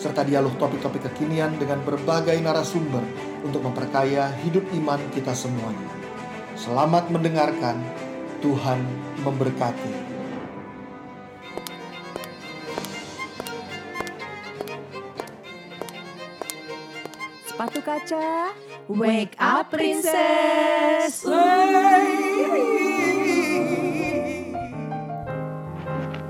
serta 0.00 0.24
dialog 0.24 0.56
topik-topik 0.56 1.12
kekinian 1.12 1.60
dengan 1.60 1.84
berbagai 1.84 2.40
narasumber 2.40 3.04
untuk 3.44 3.60
memperkaya 3.60 4.32
hidup 4.40 4.64
iman 4.80 4.96
kita 5.12 5.36
semuanya. 5.36 5.92
Selamat 6.56 7.12
mendengarkan, 7.12 7.76
Tuhan 8.40 8.80
memberkati. 9.20 9.92
Sepatu 17.44 17.80
kaca, 17.84 18.56
wake 18.88 19.36
up 19.36 19.68
princess. 19.68 21.28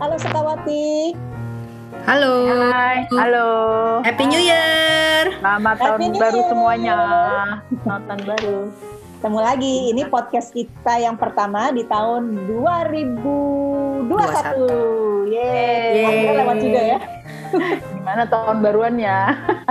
Halo 0.02 0.16
Sekawati. 0.18 1.14
Halo. 1.90 2.46
Hai, 2.70 3.02
halo. 3.10 3.50
Happy 4.06 4.22
New 4.30 4.38
Year. 4.38 5.34
Selamat 5.42 5.74
Happy 5.74 6.06
tahun 6.06 6.14
New 6.14 6.22
baru 6.22 6.38
Year. 6.38 6.46
semuanya. 6.46 6.96
Selamat 7.82 8.02
tahun 8.06 8.22
baru. 8.30 8.58
Ketemu 9.18 9.38
lagi. 9.42 9.74
Ini 9.90 10.02
podcast 10.06 10.54
kita 10.54 10.94
yang 11.02 11.18
pertama 11.18 11.74
di 11.74 11.82
tahun 11.82 12.46
2021. 12.46 14.06
Yeay. 15.26 15.34
Yeay. 15.34 16.06
Akhirnya 16.06 16.34
lewat 16.46 16.56
juga 16.62 16.80
ya. 16.86 16.98
Gimana 17.98 18.22
tahun 18.30 18.56
baruannya? 18.62 19.18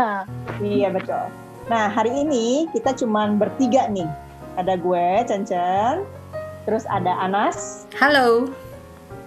Iya 0.60 0.92
betul. 0.92 1.24
Nah 1.72 1.88
hari 1.88 2.12
ini 2.12 2.68
kita 2.76 2.92
cuman 3.00 3.40
bertiga 3.40 3.88
nih. 3.88 4.12
Ada 4.60 4.76
gue, 4.76 5.24
Cencen. 5.24 6.04
Terus 6.68 6.84
ada 6.92 7.16
Anas, 7.16 7.88
Halo. 7.96 8.52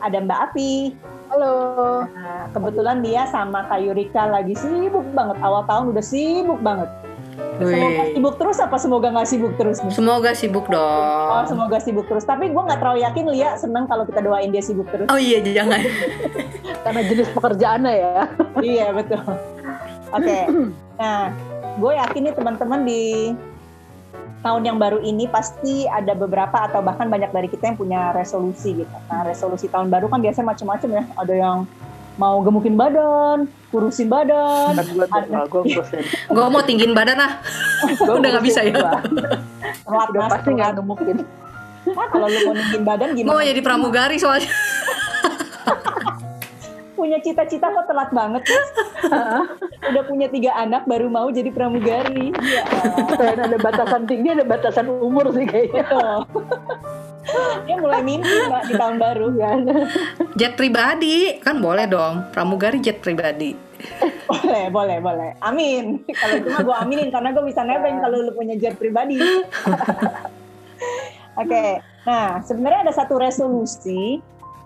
ada 0.05 0.21
Mbak 0.21 0.41
Api. 0.53 0.93
Halo. 1.33 2.05
Nah, 2.13 2.45
kebetulan 2.53 3.01
dia 3.01 3.25
sama 3.25 3.65
Kak 3.65 3.81
Yurika 3.81 4.29
lagi 4.29 4.53
sibuk 4.53 5.01
banget. 5.17 5.41
Awal 5.41 5.65
tahun 5.65 5.85
udah 5.89 6.05
sibuk 6.05 6.61
banget. 6.61 6.93
Semoga 7.57 8.05
sibuk 8.05 8.35
terus 8.37 8.59
apa 8.61 8.77
semoga 8.77 9.09
nggak 9.09 9.25
sibuk 9.25 9.53
terus 9.57 9.81
nih? 9.81 9.97
Semoga 9.97 10.37
sibuk 10.37 10.69
Oh, 10.69 10.77
dong. 10.77 11.49
semoga 11.49 11.81
sibuk 11.81 12.05
terus. 12.05 12.29
Tapi 12.29 12.53
gue 12.53 12.63
nggak 12.63 12.77
terlalu 12.77 13.01
yakin 13.01 13.25
Lia 13.33 13.57
seneng 13.57 13.89
kalau 13.89 14.05
kita 14.05 14.21
doain 14.21 14.53
dia 14.53 14.61
sibuk 14.61 14.85
terus. 14.93 15.09
Oh 15.09 15.17
iya 15.17 15.41
jangan. 15.41 15.81
Karena 16.85 17.01
jenis 17.01 17.29
pekerjaannya 17.33 17.93
ya. 17.95 18.13
iya 18.61 18.87
betul. 18.93 19.25
Oke. 20.17 20.39
Nah, 21.01 21.33
gue 21.81 21.93
yakin 21.97 22.21
nih 22.29 22.35
teman-teman 22.37 22.81
di 22.85 23.33
tahun 24.43 24.63
yang 24.67 24.77
baru 24.77 24.99
ini 24.99 25.31
pasti 25.31 25.87
ada 25.87 26.13
beberapa 26.13 26.67
atau 26.67 26.83
bahkan 26.83 27.07
banyak 27.07 27.31
dari 27.31 27.47
kita 27.47 27.73
yang 27.73 27.79
punya 27.79 28.11
resolusi 28.11 28.75
gitu. 28.77 28.97
Nah, 29.07 29.23
resolusi 29.23 29.71
tahun 29.71 29.89
baru 29.89 30.11
kan 30.11 30.19
biasanya 30.19 30.53
macam-macam 30.53 30.89
ya. 30.91 31.03
Ada 31.15 31.35
yang 31.35 31.59
mau 32.19 32.43
gemukin 32.43 32.75
badan, 32.75 33.47
kurusin 33.71 34.11
badan. 34.11 34.77
Gue 34.77 35.07
Ada- 35.07 35.47
gue. 35.47 35.63
Gue 36.29 36.47
mau 36.53 36.61
tinggiin 36.61 36.93
badan 36.93 37.19
ah. 37.23 37.33
Gua 37.97 38.19
Udah 38.19 38.29
nggak 38.35 38.45
bisa 38.45 38.61
ya. 38.67 38.75
Telat 38.75 40.09
Udah 40.11 40.23
pasti 40.29 40.51
nggak 40.53 40.71
gemukin. 40.77 41.17
Nah, 41.83 42.07
kalau 42.11 42.27
lu 42.31 42.39
mau 42.47 42.55
ninggiin 42.55 42.85
badan 42.85 43.09
Gue 43.11 43.19
gimana? 43.23 43.33
mau 43.33 43.43
jadi 43.43 43.61
pramugari 43.63 44.17
soalnya. 44.19 44.51
Punya 47.03 47.19
cita-cita 47.19 47.67
kok 47.67 47.91
telat 47.91 48.15
banget 48.15 48.47
Mas? 48.47 48.69
Udah 49.91 50.03
punya 50.07 50.31
tiga 50.31 50.55
anak 50.55 50.87
baru 50.87 51.11
mau 51.11 51.27
jadi 51.35 51.51
pramugari. 51.51 52.31
Iya. 52.31 52.63
Selain 53.19 53.43
ada 53.43 53.59
batasan 53.59 54.07
tinggi, 54.07 54.31
ada 54.31 54.47
batasan 54.47 54.87
umur 54.87 55.35
sih 55.35 55.43
kayaknya. 55.43 55.83
Dia 57.67 57.75
mulai 57.83 58.07
mimpi 58.07 58.31
mbak 58.47 58.71
di 58.71 58.75
tahun 58.79 59.03
baru 59.03 59.35
kan. 59.35 59.59
Jet 60.39 60.55
pribadi 60.55 61.43
kan 61.43 61.59
boleh 61.59 61.91
dong. 61.91 62.23
Pramugari 62.31 62.79
jet 62.79 63.03
pribadi. 63.03 63.59
Boleh, 64.31 64.71
boleh, 64.71 64.99
boleh. 65.03 65.31
Amin. 65.43 66.07
Kalau 66.07 66.39
itu 66.39 66.55
mah 66.55 66.63
gue 66.63 66.77
aminin 66.87 67.11
karena 67.11 67.35
gue 67.35 67.43
bisa 67.43 67.67
nebeng 67.67 67.99
kalau 67.99 68.23
lu 68.23 68.31
punya 68.31 68.55
jet 68.55 68.79
pribadi. 68.79 69.19
Oke, 71.43 71.83
nah 72.07 72.39
sebenarnya 72.47 72.87
ada 72.87 72.95
satu 72.95 73.19
resolusi. 73.19 74.23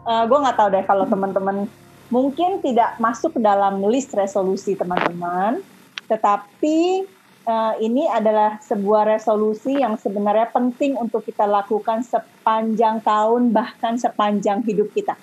gue 0.06 0.38
nggak 0.38 0.54
tahu 0.60 0.68
deh 0.70 0.84
kalau 0.84 1.08
teman-teman 1.08 1.64
mungkin 2.08 2.62
tidak 2.62 2.98
masuk 3.02 3.36
ke 3.36 3.40
dalam 3.42 3.82
list 3.90 4.14
resolusi 4.14 4.78
teman-teman, 4.78 5.60
tetapi 6.06 7.06
eh, 7.46 7.74
ini 7.82 8.06
adalah 8.06 8.58
sebuah 8.62 9.18
resolusi 9.18 9.78
yang 9.78 9.98
sebenarnya 9.98 10.50
penting 10.50 10.94
untuk 10.94 11.26
kita 11.26 11.46
lakukan 11.46 12.06
sepanjang 12.06 13.02
tahun 13.02 13.50
bahkan 13.50 13.98
sepanjang 13.98 14.62
hidup 14.66 14.90
kita. 14.94 15.18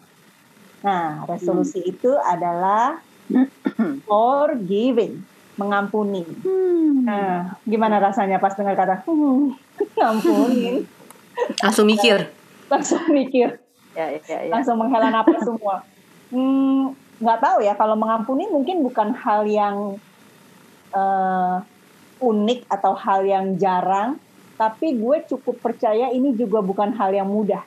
Nah, 0.84 1.24
resolusi 1.32 1.80
itu 1.80 2.12
adalah 2.20 3.00
forgiving, 4.08 5.24
mengampuni. 5.56 6.28
Nah, 7.08 7.56
gimana 7.64 8.04
rasanya 8.04 8.36
pas 8.36 8.52
dengar 8.52 8.76
kata 8.76 9.00
hmm? 9.08 9.56
Langsung 11.64 11.88
mikir. 11.88 12.28
Langsung 12.68 13.04
mikir, 13.16 13.64
Ya, 13.94 14.10
ya, 14.10 14.20
ya. 14.26 14.50
langsung 14.50 14.82
menghela 14.82 15.14
napas 15.14 15.46
semua. 15.46 15.86
Hmm, 16.34 16.98
nggak 17.22 17.40
tahu 17.40 17.58
ya 17.62 17.78
kalau 17.78 17.94
mengampuni 17.94 18.50
mungkin 18.50 18.82
bukan 18.82 19.14
hal 19.14 19.46
yang 19.46 20.02
eh, 20.90 21.58
unik 22.18 22.66
atau 22.74 22.94
hal 22.98 23.22
yang 23.22 23.54
jarang, 23.62 24.18
tapi 24.58 24.98
gue 24.98 25.22
cukup 25.30 25.62
percaya 25.62 26.10
ini 26.10 26.34
juga 26.34 26.66
bukan 26.66 26.90
hal 26.98 27.14
yang 27.14 27.30
mudah 27.30 27.62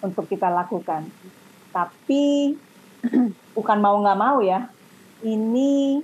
untuk 0.00 0.24
kita 0.32 0.48
lakukan. 0.48 1.04
Tapi 1.70 2.56
bukan 3.56 3.78
mau 3.84 4.00
nggak 4.00 4.20
mau 4.20 4.40
ya, 4.40 4.64
ini 5.26 6.00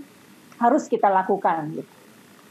harus 0.60 0.88
kita 0.88 1.08
lakukan. 1.08 1.80
Gitu. 1.80 1.92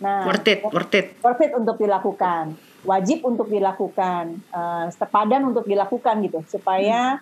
Nah, 0.02 0.28
Worth 0.28 0.50
it, 0.52 0.60
worth 0.66 0.96
it. 0.98 1.08
worth 1.24 1.42
it 1.46 1.52
untuk 1.56 1.80
dilakukan, 1.80 2.58
wajib 2.84 3.24
untuk 3.24 3.48
dilakukan, 3.48 4.42
eh, 4.42 4.86
sepadan 4.92 5.54
untuk 5.54 5.64
dilakukan 5.70 6.20
gitu, 6.26 6.44
supaya 6.50 7.22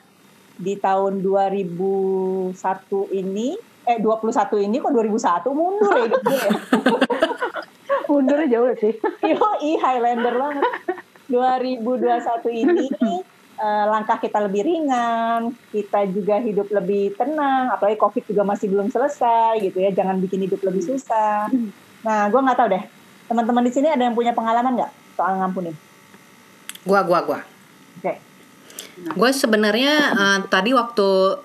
di 0.58 0.78
tahun 0.78 1.26
2001 1.26 2.54
ini, 3.12 3.58
eh 3.84 3.98
21 4.00 4.66
ini 4.66 4.76
kok 4.80 4.94
2001 4.94 5.50
mundur 5.52 5.92
ya 5.98 6.04
hidup 6.08 6.22
gue 6.24 6.38
ya. 6.38 6.52
Mundurnya 8.10 8.48
jauh 8.60 8.74
sih. 8.78 8.94
Yoi, 9.32 9.72
Highlander 9.80 10.36
banget. 10.38 10.72
2021 11.32 12.62
ini 12.62 12.88
eh, 13.58 13.86
langkah 13.90 14.22
kita 14.22 14.44
lebih 14.46 14.62
ringan, 14.68 15.56
kita 15.74 16.06
juga 16.12 16.38
hidup 16.38 16.70
lebih 16.70 17.18
tenang, 17.18 17.74
apalagi 17.74 17.98
COVID 17.98 18.24
juga 18.30 18.44
masih 18.46 18.70
belum 18.70 18.94
selesai 18.94 19.58
gitu 19.64 19.82
ya, 19.82 19.90
jangan 19.90 20.20
bikin 20.20 20.46
hidup 20.46 20.62
lebih 20.62 20.84
susah. 20.84 21.50
Nah, 22.04 22.28
gue 22.30 22.40
nggak 22.44 22.58
tahu 22.60 22.68
deh, 22.76 22.84
teman-teman 23.32 23.64
di 23.66 23.72
sini 23.72 23.88
ada 23.90 24.04
yang 24.04 24.14
punya 24.14 24.36
pengalaman 24.36 24.78
nggak 24.78 24.92
soal 25.16 25.40
ngampunin? 25.40 25.74
Gua, 26.84 27.00
gua, 27.08 27.20
gua. 27.24 27.40
Gue 28.96 29.30
sebenarnya 29.34 29.94
eh, 30.14 30.40
tadi 30.48 30.72
waktu 30.74 31.40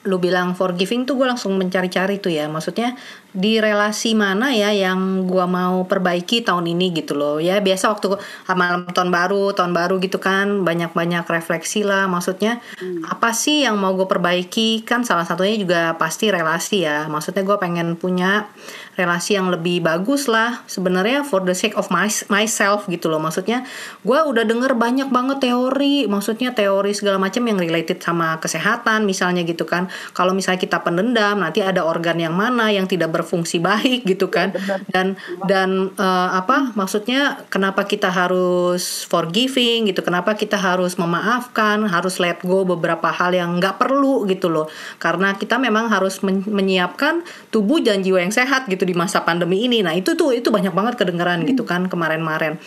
lu 0.00 0.16
bilang 0.16 0.56
forgiving 0.56 1.04
tuh 1.04 1.12
gue 1.20 1.28
langsung 1.28 1.60
mencari-cari 1.60 2.16
tuh 2.16 2.32
ya. 2.32 2.48
Maksudnya 2.48 2.96
di 3.30 3.62
relasi 3.62 4.18
mana 4.18 4.50
ya 4.50 4.74
yang 4.74 5.28
gua 5.30 5.46
mau 5.46 5.86
perbaiki 5.86 6.42
tahun 6.42 6.66
ini 6.72 6.90
gitu 6.98 7.14
loh. 7.14 7.36
Ya 7.38 7.62
biasa 7.62 7.94
waktu 7.94 8.18
malam 8.50 8.90
tahun 8.90 9.14
baru 9.14 9.54
tahun 9.54 9.70
baru 9.70 10.02
gitu 10.02 10.18
kan 10.18 10.66
banyak-banyak 10.66 11.22
refleksi 11.30 11.86
lah. 11.86 12.10
Maksudnya 12.10 12.58
apa 13.06 13.30
sih 13.30 13.62
yang 13.62 13.78
mau 13.78 13.94
gue 13.94 14.08
perbaiki? 14.08 14.82
Kan 14.82 15.06
salah 15.06 15.22
satunya 15.22 15.54
juga 15.60 15.80
pasti 15.94 16.32
relasi 16.32 16.82
ya. 16.82 17.06
Maksudnya 17.06 17.46
gue 17.46 17.56
pengen 17.62 17.94
punya 17.94 18.50
relasi 18.98 19.38
yang 19.38 19.48
lebih 19.48 19.80
bagus 19.80 20.26
lah 20.26 20.60
sebenarnya 20.66 21.22
for 21.22 21.40
the 21.46 21.54
sake 21.54 21.72
of 21.78 21.88
my, 21.88 22.10
myself 22.28 22.84
gitu 22.90 23.06
loh. 23.06 23.22
Maksudnya 23.22 23.64
gue 24.02 24.18
udah 24.18 24.42
denger 24.42 24.74
banyak 24.74 25.08
banget 25.08 25.50
teori 25.50 26.10
maksudnya 26.10 26.52
teori 26.52 26.92
segala 26.92 27.16
macam 27.22 27.46
yang 27.46 27.56
related 27.56 28.02
sama 28.02 28.36
kesehatan 28.42 29.06
misalnya 29.06 29.46
gitu 29.46 29.64
kan. 29.64 29.88
Kalau 30.12 30.34
misalnya 30.34 30.60
kita 30.60 30.82
pendendam 30.82 31.40
nanti 31.40 31.62
ada 31.64 31.86
organ 31.86 32.18
yang 32.18 32.34
mana 32.34 32.68
yang 32.74 32.90
tidak 32.90 33.14
berfungsi 33.14 33.62
baik 33.62 34.04
gitu 34.10 34.28
kan. 34.28 34.52
Dan 34.90 35.14
dan 35.46 35.94
eh, 35.94 36.30
apa 36.34 36.74
maksudnya 36.74 37.46
kenapa 37.48 37.86
kita 37.86 38.10
harus 38.10 39.06
forgiving 39.06 39.88
gitu 39.88 40.02
kenapa 40.04 40.34
kita 40.36 40.58
harus 40.58 40.98
memaafkan 41.00 41.86
harus 41.88 42.20
let 42.20 42.42
go 42.44 42.66
beberapa 42.68 43.08
hal 43.08 43.32
yang 43.32 43.56
nggak 43.56 43.80
perlu 43.80 44.28
gitu 44.28 44.52
loh. 44.52 44.68
Karena 45.00 45.38
kita 45.38 45.56
memang 45.56 45.88
harus 45.88 46.20
men- 46.20 46.44
menyiapkan 46.44 47.24
tubuh 47.48 47.80
dan 47.80 48.04
jiwa 48.04 48.20
yang 48.20 48.34
sehat 48.34 48.68
gitu 48.68 48.79
di 48.84 48.94
masa 48.96 49.24
pandemi 49.24 49.64
ini. 49.66 49.80
Nah 49.80 49.96
itu 49.96 50.14
tuh 50.14 50.36
itu 50.36 50.48
banyak 50.48 50.72
banget 50.72 50.94
kedengeran 51.00 51.44
gitu 51.48 51.64
kan 51.64 51.88
kemarin-marin. 51.88 52.60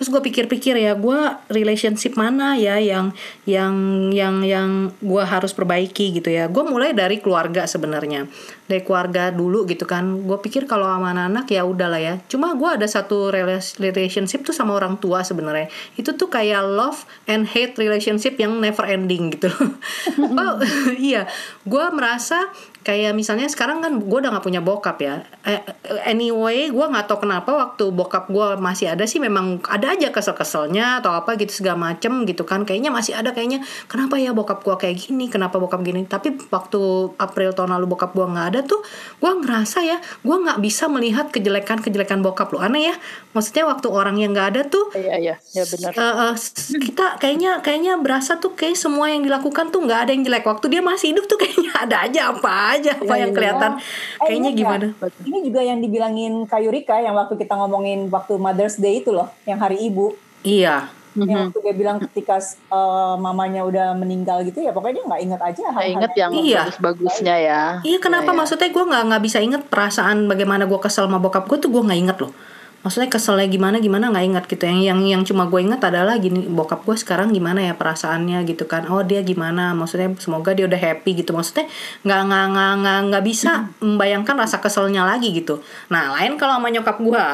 Terus 0.00 0.08
gue 0.08 0.22
pikir-pikir 0.32 0.80
ya 0.80 0.96
gue 0.96 1.20
relationship 1.52 2.16
mana 2.16 2.56
ya 2.56 2.80
yang 2.80 3.12
yang 3.44 3.74
yang 4.16 4.40
yang 4.40 4.68
gue 4.96 5.20
harus 5.20 5.52
perbaiki 5.52 6.16
gitu 6.16 6.32
ya. 6.32 6.48
Gue 6.48 6.64
mulai 6.64 6.96
dari 6.96 7.20
keluarga 7.20 7.68
sebenarnya. 7.68 8.24
Dari 8.64 8.80
keluarga 8.80 9.28
dulu 9.28 9.68
gitu 9.68 9.84
kan. 9.84 10.24
Gue 10.24 10.40
pikir 10.40 10.64
kalau 10.64 10.88
sama 10.88 11.12
anak 11.12 11.52
ya 11.52 11.68
udahlah 11.68 12.00
ya. 12.00 12.16
Cuma 12.32 12.56
gue 12.56 12.80
ada 12.80 12.88
satu 12.88 13.28
relationship 13.76 14.40
tuh 14.40 14.56
sama 14.56 14.72
orang 14.72 14.96
tua 14.96 15.20
sebenarnya. 15.20 15.68
Itu 16.00 16.16
tuh 16.16 16.32
kayak 16.32 16.64
love 16.64 17.04
and 17.28 17.44
hate 17.44 17.76
relationship 17.76 18.40
yang 18.40 18.56
never 18.56 18.88
ending 18.88 19.36
gitu 19.36 19.52
oh, 20.40 20.56
iya. 20.96 21.28
Gue 21.68 21.84
merasa 21.92 22.48
kayak 22.80 23.12
misalnya 23.12 23.44
sekarang 23.44 23.84
kan 23.84 24.00
gue 24.00 24.18
udah 24.18 24.32
nggak 24.32 24.42
punya 24.42 24.60
bokap 24.60 24.96
ya. 24.98 25.20
Eh, 25.44 25.60
anyway 26.04 26.68
gue 26.68 26.80
nggak 26.80 27.06
tahu 27.06 27.28
kenapa 27.28 27.52
waktu 27.52 27.92
bokap 27.92 28.32
gue 28.32 28.56
masih 28.56 28.88
ada 28.88 29.04
sih 29.04 29.20
memang 29.20 29.60
ada 29.68 29.92
aja 29.92 30.08
kesel-keselnya 30.08 31.04
atau 31.04 31.12
apa 31.12 31.36
gitu 31.36 31.60
segala 31.60 31.92
macem 31.92 32.24
gitu 32.24 32.48
kan. 32.48 32.64
Kayaknya 32.64 32.88
masih 32.88 33.12
ada 33.12 33.36
kayaknya. 33.36 33.60
Kenapa 33.84 34.16
ya 34.16 34.32
bokap 34.32 34.64
gue 34.64 34.76
kayak 34.76 34.96
gini? 34.96 35.28
Kenapa 35.28 35.60
bokap 35.60 35.84
gini? 35.84 36.08
Tapi 36.08 36.40
waktu 36.48 36.80
April 37.16 37.52
tahun 37.52 37.76
lalu 37.76 37.86
bokap 37.92 38.16
gue 38.16 38.24
nggak 38.24 38.46
ada 38.56 38.60
tuh 38.64 38.80
gue 39.20 39.32
ngerasa 39.44 39.78
ya 39.84 40.00
gue 40.24 40.36
nggak 40.40 40.58
bisa 40.58 40.88
melihat 40.88 41.28
kejelekan-kejelekan 41.28 42.24
bokap 42.24 42.48
lo. 42.50 42.64
Aneh 42.64 42.88
ya. 42.88 42.94
Maksudnya 43.36 43.68
waktu 43.68 43.92
orang 43.92 44.16
yang 44.16 44.32
nggak 44.32 44.48
ada 44.56 44.62
tuh 44.64 44.88
Iya 44.96 45.14
iya, 45.20 45.34
ya 45.52 45.64
benar. 45.68 45.92
eh, 45.92 46.34
s- 46.34 46.72
kita 46.72 47.20
kayaknya 47.20 47.60
kayaknya 47.60 48.00
berasa 48.00 48.40
tuh 48.40 48.56
kayak 48.56 48.74
semua 48.74 49.12
yang 49.12 49.20
dilakukan 49.20 49.68
tuh 49.68 49.84
nggak 49.84 50.08
ada 50.08 50.10
yang 50.16 50.24
jelek. 50.24 50.48
Waktu 50.48 50.66
dia 50.72 50.80
masih 50.80 51.12
hidup 51.12 51.28
tuh 51.28 51.36
kayaknya 51.36 51.70
ada 51.76 51.96
aja 52.08 52.32
apa 52.32 52.69
aja 52.72 52.90
apa 52.94 53.04
Iya, 53.06 53.16
yang 53.18 53.30
iya. 53.30 53.36
kelihatan 53.36 53.70
Eh, 53.72 53.82
kayaknya 54.20 54.38
ingat 54.46 54.54
gimana 54.56 54.84
nggak? 54.92 55.12
Ini 55.22 55.38
juga 55.42 55.60
yang 55.60 55.78
dibilangin 55.78 56.32
Kak 56.44 56.60
Yurika 56.60 56.96
yang 56.96 57.14
waktu 57.14 57.34
kita 57.34 57.54
ngomongin 57.54 58.06
waktu 58.08 58.34
Mother's 58.36 58.76
Day 58.76 58.98
itu 58.98 59.10
loh, 59.10 59.28
yang 59.44 59.58
hari 59.58 59.78
ibu. 59.80 60.14
iya. 60.42 60.88
Yang 61.10 61.50
waktu 61.50 61.58
dia 61.60 61.74
bilang 61.74 61.98
ketika 62.00 62.38
eh, 62.38 63.14
mamanya 63.18 63.66
udah 63.66 63.92
meninggal 63.92 64.40
gitu 64.42 64.62
ya, 64.62 64.70
pokoknya 64.70 64.94
dia 64.94 65.04
nggak 65.04 65.22
inget 65.22 65.40
aja 65.42 65.60
Nah, 65.60 65.72
hal-hal 65.74 65.90
inget 65.90 66.12
yang 66.14 66.30
Iya. 66.30 66.60
bagus-bagusnya 66.64 67.34
ya. 67.36 67.62
Iya 67.82 67.98
kenapa 67.98 68.22
Iya, 68.22 68.30
iya. 68.30 68.38
maksudnya 68.38 68.68
gue 68.70 68.84
nggak 68.86 69.02
nggak 69.10 69.22
bisa 69.22 69.38
inget 69.38 69.62
perasaan 69.66 70.18
bagaimana 70.24 70.64
gue 70.64 70.78
kesel 70.78 71.10
sama 71.10 71.18
bokap 71.18 71.50
gue 71.50 71.58
tuh 71.58 71.66
gue 71.68 71.82
nggak 71.82 71.98
inget 71.98 72.18
loh. 72.22 72.30
Maksudnya 72.80 73.12
keselnya 73.12 73.44
gimana 73.44 73.76
gimana 73.76 74.08
nggak 74.08 74.24
inget 74.24 74.44
gitu. 74.48 74.64
Yang 74.64 74.80
yang 74.88 75.00
yang 75.04 75.22
cuma 75.28 75.44
gue 75.52 75.60
inget 75.60 75.80
adalah 75.84 76.16
gini 76.16 76.48
bokap 76.48 76.80
gue 76.88 76.96
sekarang 76.96 77.28
gimana 77.34 77.60
ya 77.60 77.76
perasaannya 77.76 78.40
gitu 78.48 78.64
kan. 78.64 78.88
Oh 78.88 79.04
dia 79.04 79.20
gimana? 79.20 79.76
Maksudnya 79.76 80.16
semoga 80.16 80.56
dia 80.56 80.64
udah 80.64 80.80
happy 80.80 81.20
gitu. 81.20 81.36
Maksudnya 81.36 81.68
nggak 82.06 82.20
nggak 82.24 82.44
nggak 82.56 82.72
nggak 82.80 82.98
nggak 83.12 83.24
bisa 83.24 83.50
membayangkan 83.84 84.36
rasa 84.40 84.56
keselnya 84.64 85.04
lagi 85.04 85.28
gitu. 85.36 85.60
Nah 85.92 86.16
lain 86.16 86.40
kalau 86.40 86.56
sama 86.56 86.72
nyokap 86.72 86.96
gue, 87.04 87.24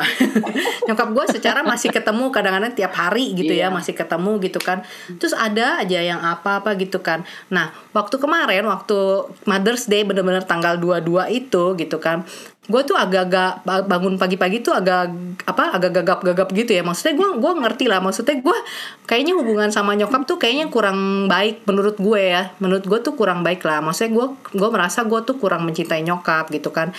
nyokap 0.90 1.08
gue 1.14 1.25
secara 1.38 1.62
masih 1.62 1.94
ketemu 1.94 2.25
kadang-kadang 2.34 2.72
tiap 2.75 2.93
hari 2.96 3.34
gitu 3.34 3.54
ya 3.54 3.66
Iya. 3.66 3.75
masih 3.75 3.94
ketemu 3.98 4.38
gitu 4.46 4.58
kan. 4.62 4.82
Terus 5.19 5.34
ada 5.34 5.82
aja 5.82 5.98
yang 6.02 6.22
apa-apa 6.22 6.75
gitu 6.78 7.02
kan. 7.02 7.22
Nah, 7.50 7.75
waktu 7.90 8.19
kemarin 8.19 8.62
waktu 8.66 9.26
Mother's 9.46 9.87
Day 9.90 10.02
bener-bener 10.06 10.43
tanggal 10.43 10.78
22 10.78 11.31
itu 11.31 11.64
gitu 11.78 11.96
kan. 11.98 12.22
Gue 12.67 12.83
tuh 12.83 12.99
agak-agak 12.99 13.63
ba- 13.63 13.87
bangun 13.87 14.19
pagi-pagi 14.19 14.59
tuh 14.59 14.75
agak 14.75 15.11
apa 15.47 15.79
agak 15.79 16.03
gagap-gagap 16.03 16.51
gitu 16.51 16.75
ya. 16.75 16.83
Maksudnya 16.83 17.15
gue 17.15 17.29
gua 17.39 17.53
ngerti 17.55 17.87
lah. 17.87 18.03
Maksudnya 18.03 18.43
gue 18.43 18.59
kayaknya 19.07 19.39
hubungan 19.39 19.71
sama 19.71 19.95
nyokap 19.95 20.27
tuh 20.27 20.39
kayaknya 20.43 20.67
kurang 20.67 21.31
baik 21.31 21.63
menurut 21.63 21.95
gue 21.97 22.21
ya. 22.21 22.51
Menurut 22.59 22.83
gue 22.83 22.99
tuh 23.07 23.15
kurang 23.15 23.47
baik 23.47 23.63
lah. 23.63 23.79
Maksudnya 23.79 24.11
gue 24.19 24.27
gue 24.59 24.69
merasa 24.75 25.07
gue 25.07 25.21
tuh 25.23 25.39
kurang 25.39 25.63
mencintai 25.63 26.03
nyokap 26.03 26.51
gitu 26.51 26.75
kan. 26.75 26.91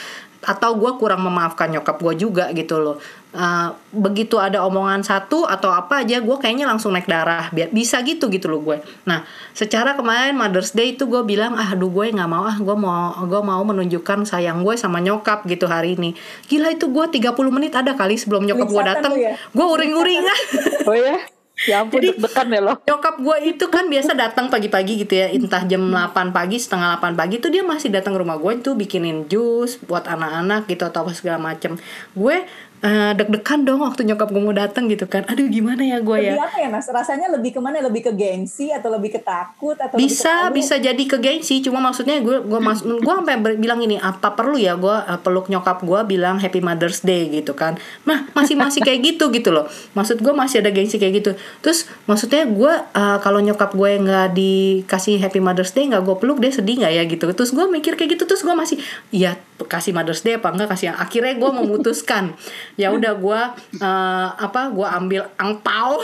Atau 0.47 0.79
gue 0.79 0.91
kurang 0.95 1.27
memaafkan 1.27 1.67
nyokap 1.67 1.99
gue 1.99 2.13
juga 2.15 2.47
gitu 2.55 2.79
loh. 2.79 2.95
Uh, 3.37 3.69
begitu 3.93 4.41
ada 4.41 4.65
omongan 4.65 5.05
satu 5.05 5.45
atau 5.45 5.69
apa 5.69 6.01
aja 6.01 6.17
gue 6.17 6.37
kayaknya 6.41 6.65
langsung 6.65 6.89
naik 6.89 7.05
darah 7.05 7.53
biar 7.53 7.69
bisa 7.69 8.01
gitu 8.01 8.33
gitu 8.33 8.49
loh 8.49 8.65
gue 8.65 8.81
nah 9.05 9.21
secara 9.53 9.93
kemarin 9.93 10.33
Mother's 10.33 10.73
Day 10.73 10.97
itu 10.97 11.05
gue 11.05 11.21
bilang 11.21 11.53
ah 11.53 11.69
aduh 11.69 11.85
gue 11.85 12.09
nggak 12.09 12.25
mau 12.25 12.49
ah 12.49 12.57
gue 12.57 12.73
mau 12.73 13.13
gue 13.29 13.41
mau 13.45 13.61
menunjukkan 13.61 14.25
sayang 14.25 14.65
gue 14.65 14.73
sama 14.73 15.05
nyokap 15.05 15.45
gitu 15.45 15.69
hari 15.69 15.93
ini 15.93 16.17
gila 16.49 16.73
itu 16.73 16.89
gue 16.89 17.05
30 17.13 17.29
menit 17.53 17.77
ada 17.77 17.93
kali 17.93 18.17
sebelum 18.17 18.41
nyokap 18.41 18.73
gue 18.73 18.83
datang 18.89 19.13
ya? 19.13 19.37
gue 19.37 19.65
uring-uringan 19.69 20.39
Oh 20.89 20.97
ya? 20.97 21.21
Ya 21.65 21.81
ampun 21.81 21.97
Jadi- 21.97 22.21
deg-degan 22.21 22.47
ya 22.53 22.61
loh. 22.61 22.77
nyokap 22.85 23.17
gue 23.17 23.37
itu 23.49 23.65
kan 23.65 23.89
biasa 23.89 24.13
datang 24.13 24.45
pagi-pagi 24.45 25.01
gitu 25.01 25.13
ya 25.13 25.33
entah 25.33 25.65
jam 25.65 25.89
8 25.89 26.29
pagi 26.29 26.61
setengah 26.61 27.01
8 27.01 27.17
pagi 27.17 27.41
tuh 27.41 27.49
dia 27.49 27.65
masih 27.65 27.89
datang 27.89 28.13
ke 28.13 28.21
rumah 28.21 28.37
gue 28.37 28.61
tuh 28.61 28.77
bikinin 28.77 29.25
jus 29.25 29.81
buat 29.81 30.05
anak-anak 30.05 30.69
gitu 30.69 30.85
atau 30.85 31.01
apa 31.01 31.17
segala 31.17 31.41
macem 31.41 31.73
gue 32.13 32.45
eh, 32.81 33.11
deg-degan 33.17 33.65
dong 33.65 33.81
waktu 33.85 34.05
nyokap 34.05 34.29
gue 34.29 34.41
mau 34.41 34.55
datang 34.55 34.89
gitu 34.89 35.05
kan. 35.05 35.25
Aduh 35.29 35.49
gimana 35.49 35.81
ya 35.81 36.01
gue 36.01 36.17
Lebih 36.17 36.37
ya 36.37 36.45
apa 36.45 36.57
ya 36.61 36.69
mas? 36.69 36.85
Rasanya 36.89 37.27
lebih 37.33 37.57
ke 37.57 37.59
mana? 37.61 37.81
Lebih 37.81 38.09
ke 38.09 38.11
gengsi 38.13 38.69
atau 38.69 38.89
lebih 38.93 39.17
ke 39.17 39.21
takut 39.21 39.77
atau 39.77 39.97
lebih 39.97 40.09
ke 40.09 40.13
bisa 40.13 40.49
bisa 40.53 40.75
jadi 40.77 41.03
ke 41.03 41.17
gengsi. 41.17 41.61
Cuma 41.61 41.81
maksudnya 41.81 42.21
gue 42.21 42.41
gue 42.45 42.59
mas 42.61 42.81
gue 42.81 43.13
sampai 43.13 43.37
bilang 43.57 43.81
ini 43.81 43.97
apa 44.01 44.33
perlu 44.33 44.57
ya 44.57 44.73
gue 44.77 44.95
eh, 44.95 45.19
peluk 45.21 45.49
nyokap 45.49 45.81
gue 45.85 45.99
bilang 46.05 46.37
Happy 46.41 46.61
Mother's 46.61 47.01
Day? 47.05 47.27
gitu 47.27 47.53
kan. 47.53 47.77
Nah 48.05 48.29
masih 48.33 48.55
masih 48.57 48.81
kayak 48.81 49.03
gitu 49.03 49.29
gitu 49.33 49.49
loh. 49.49 49.65
Maksud 49.93 50.21
gue 50.21 50.33
masih 50.33 50.61
ada 50.61 50.69
gengsi 50.73 50.97
kayak 50.97 51.23
gitu. 51.23 51.31
Terus 51.61 51.89
maksudnya 52.05 52.45
gue 52.45 52.73
eh, 52.73 53.17
kalau 53.21 53.39
nyokap 53.41 53.73
gue 53.73 53.91
nggak 54.01 54.27
dikasih 54.33 55.21
Happy 55.21 55.41
Mother's 55.41 55.73
Day 55.73 55.89
nggak 55.89 56.03
gue 56.05 56.15
peluk 56.17 56.37
dia 56.41 56.51
sedih 56.53 56.81
nggak 56.81 56.93
ya 56.93 57.03
gitu. 57.05 57.25
Terus 57.33 57.51
gue 57.53 57.65
mikir 57.69 57.93
kayak 57.97 58.17
gitu. 58.17 58.23
Terus 58.29 58.41
gue 58.45 58.55
masih 58.55 58.77
iya 59.09 59.37
kasih 59.65 59.89
Mother's 59.97 60.21
Day 60.21 60.37
apa 60.37 60.53
enggak 60.53 60.69
kasih 60.77 60.93
akhirnya 60.93 61.33
gue 61.37 61.51
memutuskan. 61.51 62.33
Ya 62.77 62.93
udah 62.93 63.17
gue 63.17 63.41
eh, 63.81 64.27
apa 64.37 64.69
gue 64.69 64.85
ambil 64.85 65.25
angpau 65.41 65.97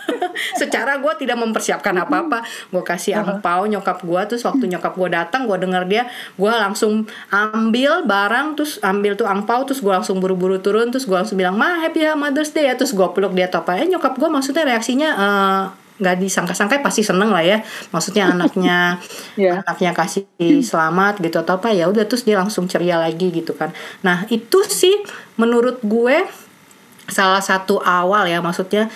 secara 0.60 1.00
gue 1.00 1.12
tidak 1.16 1.40
mempersiapkan 1.40 1.96
apa-apa. 1.96 2.44
Gue 2.68 2.84
kasih 2.84 3.16
angpau 3.16 3.64
nyokap 3.64 4.04
gue 4.04 4.20
terus 4.28 4.44
waktu 4.44 4.68
nyokap 4.68 4.92
gue 5.00 5.08
datang 5.08 5.48
gue 5.48 5.56
dengar 5.56 5.88
dia 5.88 6.04
gue 6.36 6.52
langsung 6.52 7.08
ambil 7.32 8.04
barang 8.04 8.60
terus 8.60 8.76
ambil 8.84 9.16
tuh 9.16 9.24
angpau 9.24 9.64
terus 9.64 9.80
gue 9.80 9.92
langsung 9.92 10.20
buru-buru 10.20 10.60
turun 10.60 10.92
terus 10.92 11.08
gue 11.08 11.16
langsung 11.16 11.40
bilang 11.40 11.56
ma 11.56 11.80
happy 11.80 12.04
ya 12.04 12.12
Mother's 12.12 12.52
Day 12.52 12.68
ya. 12.68 12.76
Terus 12.76 12.92
gue 12.92 13.08
peluk 13.16 13.32
dia 13.32 13.48
apa 13.48 13.80
eh 13.80 13.88
nyokap 13.88 14.20
gue 14.20 14.28
maksudnya 14.28 14.68
reaksinya 14.68 15.08
eh, 15.16 15.64
nggak 16.00 16.16
disangka-sangka 16.18 16.80
pasti 16.80 17.00
seneng 17.00 17.28
lah 17.28 17.40
ya 17.40 17.60
maksudnya 17.88 18.28
anaknya 18.28 18.96
Iya. 19.36 19.60
anaknya 19.62 19.92
kasih 19.92 20.24
selamat 20.60 21.20
gitu 21.20 21.36
atau 21.38 21.54
apa 21.54 21.70
ya 21.70 21.86
udah 21.86 22.02
terus 22.02 22.24
dia 22.24 22.34
langsung 22.34 22.64
ceria 22.64 22.96
lagi 22.96 23.28
gitu 23.30 23.52
kan 23.52 23.70
nah 24.00 24.24
itu 24.26 24.64
sih 24.64 24.96
menurut 25.36 25.78
gue 25.80 26.24
salah 27.06 27.42
satu 27.42 27.82
awal 27.82 28.22
ya 28.24 28.38
maksudnya 28.38 28.86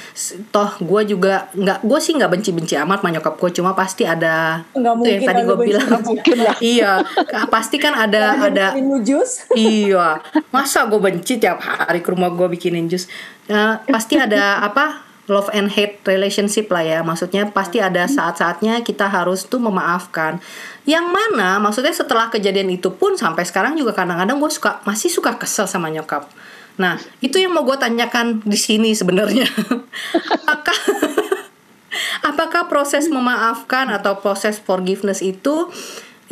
toh 0.49 0.71
gue 0.79 1.03
juga 1.05 1.51
nggak 1.51 1.83
gue 1.83 1.99
sih 1.99 2.15
nggak 2.15 2.31
benci-benci 2.31 2.79
amat 2.79 3.03
sama 3.03 3.11
nyokap 3.11 3.35
gue 3.35 3.51
cuma 3.53 3.75
pasti 3.75 4.07
ada 4.07 4.63
Nggak 4.71 4.95
yang 5.03 5.23
tadi 5.27 5.41
gue 5.43 5.59
bilang 5.61 5.89
Mungkin 5.99 6.39
lah. 6.39 6.55
iya 6.73 6.93
ka- 7.03 7.51
pasti 7.51 7.77
kan 7.77 7.91
ada 7.93 8.39
ada 8.41 8.67
jus. 9.03 9.51
iya 9.59 10.23
masa 10.49 10.87
gue 10.87 10.97
benci 10.97 11.37
tiap 11.37 11.59
hari 11.59 12.01
ke 12.01 12.09
rumah 12.09 12.31
gue 12.31 12.47
bikinin 12.49 12.87
jus 12.87 13.11
Eh, 13.45 13.75
pasti 13.85 14.17
ada 14.17 14.63
apa 14.63 15.04
love 15.27 15.49
and 15.57 15.73
hate 15.73 16.01
relationship 16.05 16.69
lah 16.69 16.85
ya. 16.85 16.99
Maksudnya 17.01 17.49
pasti 17.49 17.81
ada 17.81 18.05
saat-saatnya 18.05 18.85
kita 18.85 19.09
harus 19.09 19.49
tuh 19.49 19.61
memaafkan. 19.61 20.41
Yang 20.85 21.07
mana 21.09 21.57
maksudnya 21.61 21.95
setelah 21.97 22.29
kejadian 22.29 22.69
itu 22.73 22.93
pun 22.93 23.17
sampai 23.17 23.45
sekarang 23.49 23.77
juga 23.77 23.97
kadang-kadang 23.97 24.37
gue 24.37 24.51
suka 24.53 24.85
masih 24.85 25.09
suka 25.09 25.37
kesel 25.41 25.65
sama 25.65 25.89
nyokap. 25.89 26.29
Nah 26.77 26.99
itu 27.25 27.41
yang 27.41 27.55
mau 27.55 27.65
gue 27.65 27.77
tanyakan 27.79 28.45
di 28.45 28.59
sini 28.59 28.93
sebenarnya. 28.93 29.49
Apakah 30.45 30.79
apakah 32.31 32.67
proses 32.67 33.07
memaafkan 33.07 33.91
atau 33.93 34.19
proses 34.19 34.59
forgiveness 34.59 35.23
itu 35.23 35.71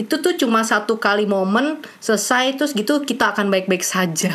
itu 0.00 0.14
tuh 0.24 0.34
cuma 0.40 0.64
satu 0.64 0.96
kali 0.96 1.28
momen 1.28 1.84
selesai 2.00 2.56
terus 2.56 2.72
gitu 2.72 3.04
kita 3.04 3.36
akan 3.36 3.52
baik-baik 3.52 3.84
saja 3.84 4.32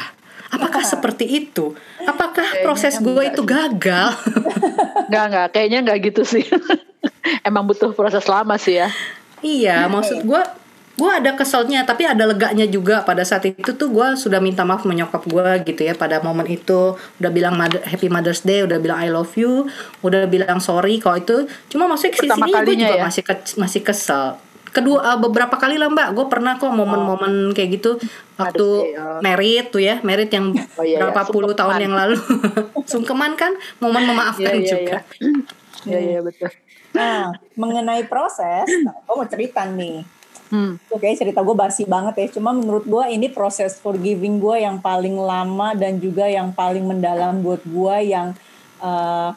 apakah 0.48 0.82
seperti 0.82 1.26
itu? 1.28 1.76
Apakah 2.02 2.44
proses 2.62 2.98
gue 2.98 3.24
itu 3.26 3.42
gagal? 3.42 4.16
Enggak, 5.08 5.24
enggak. 5.26 5.48
Kayaknya 5.52 5.80
enggak 5.82 6.00
gitu 6.06 6.22
sih. 6.24 6.44
Emang 7.48 7.64
butuh 7.64 7.92
proses 7.92 8.24
lama 8.26 8.56
sih 8.56 8.78
ya. 8.78 8.90
iya 9.38 9.86
maksud 9.86 10.26
gue 10.26 10.42
gue 10.98 11.12
ada 11.14 11.30
keselnya 11.32 11.86
tapi 11.86 12.04
ada 12.04 12.26
leganya 12.26 12.66
juga. 12.66 13.02
Pada 13.02 13.22
saat 13.22 13.46
itu 13.46 13.72
tuh 13.72 13.88
gue 13.88 14.08
sudah 14.16 14.40
minta 14.40 14.66
maaf 14.66 14.82
menyokap 14.82 15.24
gue 15.24 15.48
gitu 15.64 15.82
ya 15.82 15.94
pada 15.94 16.18
momen 16.20 16.50
itu. 16.50 16.98
Udah 17.18 17.30
bilang 17.30 17.54
Mother- 17.54 17.86
Happy 17.86 18.10
Mother's 18.10 18.42
Day 18.42 18.66
udah 18.66 18.76
bilang 18.78 18.98
I 18.98 19.08
love 19.08 19.32
you 19.36 19.70
udah 20.02 20.26
bilang 20.26 20.58
sorry. 20.58 20.98
Kalau 20.98 21.18
itu 21.18 21.36
cuma 21.68 21.86
maksudnya 21.86 22.12
ke 22.12 22.20
sini 22.20 22.32
Pertama 22.34 22.66
gue 22.66 22.76
juga 22.76 22.96
ya? 22.98 23.04
masih 23.06 23.24
ke- 23.24 23.56
masih 23.56 23.82
kesel 23.82 24.26
kedua 24.78 25.00
eh, 25.02 25.18
beberapa 25.18 25.56
kali 25.58 25.76
lah 25.82 25.90
mbak 25.90 26.14
gue 26.14 26.26
pernah 26.30 26.56
kok 26.56 26.70
momen-momen 26.70 27.52
kayak 27.58 27.82
gitu 27.82 27.98
waktu 28.38 28.66
sih, 28.86 28.94
oh. 28.96 29.20
merit 29.26 29.66
tuh 29.74 29.82
ya 29.82 29.98
merit 30.06 30.30
yang 30.30 30.54
Oh, 30.78 30.86
iya, 30.86 30.98
iya. 30.98 31.00
berapa 31.02 31.22
puluh 31.34 31.52
Sungkeman. 31.52 31.60
tahun 31.60 31.78
yang 31.84 31.94
lalu 31.98 32.18
sungkeman 32.92 33.34
kan 33.34 33.52
momen 33.82 34.04
memaafkan 34.06 34.54
Iya, 34.54 34.62
iya, 34.62 34.70
juga 34.70 34.98
Iya 35.86 36.00
iya 36.04 36.20
betul. 36.20 36.52
Nah, 36.92 37.30
mengenai 37.54 38.04
proses, 38.10 38.66
nah, 38.82 38.96
gue 39.06 39.14
mau 39.14 39.28
cerita 39.30 39.64
nih. 39.64 40.02
Hmm. 40.48 40.80
Oke, 40.90 41.12
cerita 41.14 41.44
gue 41.44 41.56
basi 41.56 41.84
banget 41.84 42.16
ya. 42.18 42.28
Cuma 42.40 42.56
menurut 42.56 42.88
gue 42.88 43.04
ini 43.12 43.28
proses 43.30 43.78
forgiving 43.78 44.40
gue 44.40 44.64
yang 44.64 44.80
paling 44.80 45.14
lama 45.16 45.76
dan 45.78 46.00
juga 46.00 46.26
yang 46.26 46.56
paling 46.56 46.82
mendalam 46.88 47.44
buat 47.44 47.62
gue 47.68 47.96
yang 48.10 48.34
eh, 48.82 49.30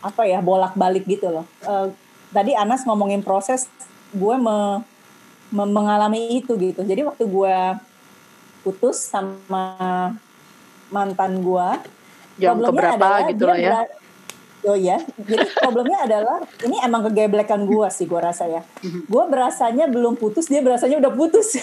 apa 0.00 0.22
ya 0.28 0.38
bolak-balik 0.44 1.08
gitu 1.08 1.32
loh. 1.32 1.44
Eh, 1.64 1.88
tadi 2.30 2.52
Anas 2.54 2.84
ngomongin 2.86 3.24
proses, 3.24 3.66
gue 4.16 4.34
me- 4.40 4.80
me- 5.52 5.72
mengalami 5.72 6.40
itu 6.40 6.56
gitu. 6.56 6.80
Jadi 6.82 7.04
waktu 7.04 7.24
gue 7.28 7.56
putus 8.64 8.98
sama 8.98 10.16
mantan 10.90 11.38
gue, 11.44 11.68
Jam 12.36 12.60
keberapa 12.60 13.32
gitu 13.32 13.44
lah 13.48 13.56
ya. 13.60 13.84
Oh 14.66 14.74
ya, 14.74 14.98
jadi 15.14 15.46
problemnya 15.62 16.10
adalah 16.10 16.42
ini 16.66 16.74
emang 16.82 17.06
kegeblekan 17.06 17.70
gua 17.70 17.86
sih 17.86 18.02
gua 18.02 18.34
rasa 18.34 18.50
ya. 18.50 18.66
Gua 19.06 19.30
berasanya 19.30 19.86
belum 19.86 20.18
putus, 20.18 20.50
dia 20.50 20.58
berasanya 20.58 20.98
udah 20.98 21.12
putus. 21.14 21.54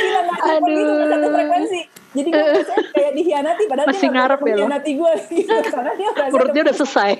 Gila 0.00 0.20
dapat 0.24 0.60
gitu 0.64 0.92
satu 1.04 1.28
frekuensi. 1.28 1.80
Jadi 2.18 2.28
gue 2.34 2.46
kayak 2.98 3.12
dihianati 3.14 3.62
padahal 3.70 3.88
Masih 3.94 4.08
dia 4.10 4.14
ngarep 4.18 4.40
ya 4.42 4.44
mengkhianati 4.58 4.90
gue 4.98 5.12
gitu. 5.30 5.58
Karena 5.70 5.92
dia 5.94 6.08
Perutnya 6.34 6.62
udah 6.66 6.76
selesai. 6.76 7.10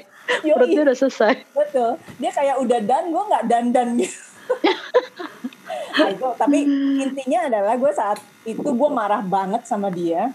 Yoi. 0.42 0.54
Perutnya 0.58 0.80
udah 0.90 0.96
selesai. 0.98 1.34
Betul. 1.54 1.90
Dia 2.18 2.30
kayak 2.34 2.56
udah 2.58 2.80
dan 2.82 3.04
gue 3.14 3.22
nggak 3.30 3.44
dandan 3.46 3.88
gitu. 4.02 4.18
nah 5.98 6.08
itu, 6.08 6.26
tapi 6.40 6.58
intinya 7.04 7.38
adalah 7.52 7.74
gue 7.76 7.92
saat 7.92 8.18
itu 8.42 8.64
gue 8.64 8.90
marah 8.90 9.22
banget 9.22 9.62
sama 9.70 9.92
dia. 9.92 10.32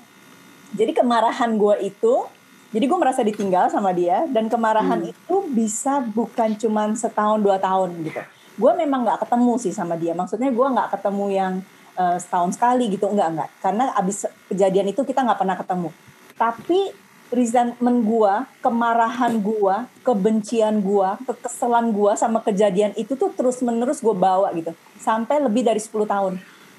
Jadi 0.74 0.96
kemarahan 0.96 1.54
gue 1.54 1.76
itu, 1.86 2.26
jadi 2.74 2.86
gue 2.90 2.98
merasa 2.98 3.22
ditinggal 3.22 3.70
sama 3.70 3.94
dia 3.94 4.26
dan 4.34 4.50
kemarahan 4.50 5.06
itu 5.06 5.36
bisa 5.54 6.02
bukan 6.02 6.58
cuman 6.58 6.98
setahun 6.98 7.38
dua 7.42 7.62
tahun 7.62 7.94
gitu. 8.02 8.22
Gue 8.58 8.72
memang 8.74 9.06
nggak 9.06 9.26
ketemu 9.26 9.54
sih 9.62 9.74
sama 9.74 9.94
dia. 9.94 10.18
Maksudnya 10.18 10.50
gue 10.50 10.68
nggak 10.74 10.98
ketemu 10.98 11.26
yang 11.30 11.54
eh, 11.98 12.18
setahun 12.18 12.58
sekali 12.58 12.90
gitu, 12.90 13.10
enggak 13.10 13.30
enggak. 13.34 13.50
Karena 13.62 13.84
abis 13.98 14.30
kejadian 14.50 14.90
itu 14.90 15.02
kita 15.06 15.22
nggak 15.24 15.40
pernah 15.40 15.58
ketemu. 15.58 15.90
Tapi 16.34 16.80
resentment 17.34 18.06
gua, 18.06 18.46
kemarahan 18.62 19.42
gua, 19.42 19.90
kebencian 20.06 20.80
gua, 20.86 21.18
kekesalan 21.26 21.90
gua 21.90 22.14
sama 22.14 22.40
kejadian 22.46 22.94
itu 22.94 23.18
tuh 23.18 23.34
terus-menerus 23.34 24.00
gue 24.06 24.14
bawa 24.14 24.54
gitu. 24.54 24.72
Sampai 25.02 25.42
lebih 25.42 25.66
dari 25.66 25.82
10 25.82 26.06
tahun 26.06 26.34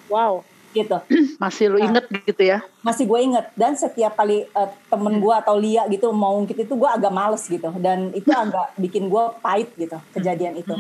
Wow. 0.07 0.47
gitu. 0.75 0.99
Masih 1.43 1.71
lu 1.71 1.79
inget 1.79 2.07
gitu 2.11 2.43
ya. 2.43 2.63
Masih 2.83 3.07
gue 3.07 3.21
inget 3.23 3.47
dan 3.55 3.79
setiap 3.79 4.19
kali 4.19 4.47
eh, 4.47 4.71
temen 4.91 5.23
gua 5.23 5.39
atau 5.43 5.55
Lia 5.59 5.87
gitu 5.91 6.11
mau 6.11 6.35
ngungkit 6.39 6.67
itu 6.67 6.75
gua 6.75 6.99
agak 6.99 7.15
males 7.15 7.47
gitu 7.47 7.71
dan 7.79 8.11
itu 8.11 8.31
agak 8.31 8.75
bikin 8.79 9.07
gua 9.07 9.35
pahit 9.39 9.71
gitu 9.79 9.99
kejadian 10.15 10.59
itu. 10.59 10.75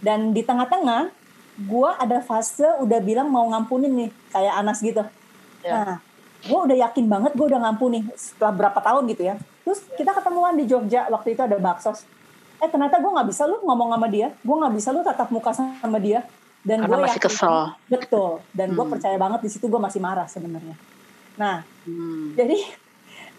Dan 0.00 0.32
di 0.32 0.40
tengah-tengah 0.40 1.12
gua 1.68 1.96
ada 1.96 2.20
fase 2.20 2.64
udah 2.80 2.98
bilang 3.00 3.28
mau 3.28 3.44
ngampunin 3.50 3.92
nih 3.92 4.10
kayak 4.32 4.54
Anas 4.56 4.80
gitu. 4.80 5.04
Ya. 5.60 5.72
Nah, 5.76 5.96
gue 6.40 6.56
udah 6.56 6.76
yakin 6.88 7.04
banget 7.04 7.36
gue 7.36 7.46
udah 7.52 7.60
ngampuni 7.60 8.08
setelah 8.16 8.52
berapa 8.56 8.80
tahun 8.80 9.04
gitu 9.12 9.28
ya. 9.28 9.36
Terus 9.60 9.84
kita 9.92 10.16
ketemuan 10.16 10.56
di 10.56 10.64
Jogja 10.64 11.04
waktu 11.12 11.36
itu 11.36 11.42
ada 11.44 11.60
baksos. 11.60 12.08
Eh 12.60 12.68
ternyata 12.68 12.96
gue 12.96 13.10
nggak 13.12 13.28
bisa 13.28 13.44
lu 13.44 13.60
ngomong 13.60 13.92
sama 13.92 14.08
dia, 14.08 14.32
gue 14.40 14.56
nggak 14.56 14.72
bisa 14.72 14.88
lu 14.92 15.04
tatap 15.04 15.28
muka 15.28 15.52
sama 15.52 16.00
dia. 16.00 16.24
Dan 16.60 16.84
gua 16.84 17.04
masih 17.04 17.16
yakin- 17.16 17.24
kesel. 17.28 17.56
Betul. 17.88 18.40
Dan 18.52 18.72
gue 18.72 18.84
Hmm. 18.84 18.92
percaya 18.92 19.16
banget 19.16 19.40
di 19.44 19.48
situ 19.52 19.64
gue 19.64 19.80
masih 19.80 20.00
marah 20.00 20.28
sebenarnya. 20.28 20.76
Nah, 21.36 21.64
Hmm. 21.84 22.36
jadi 22.36 22.56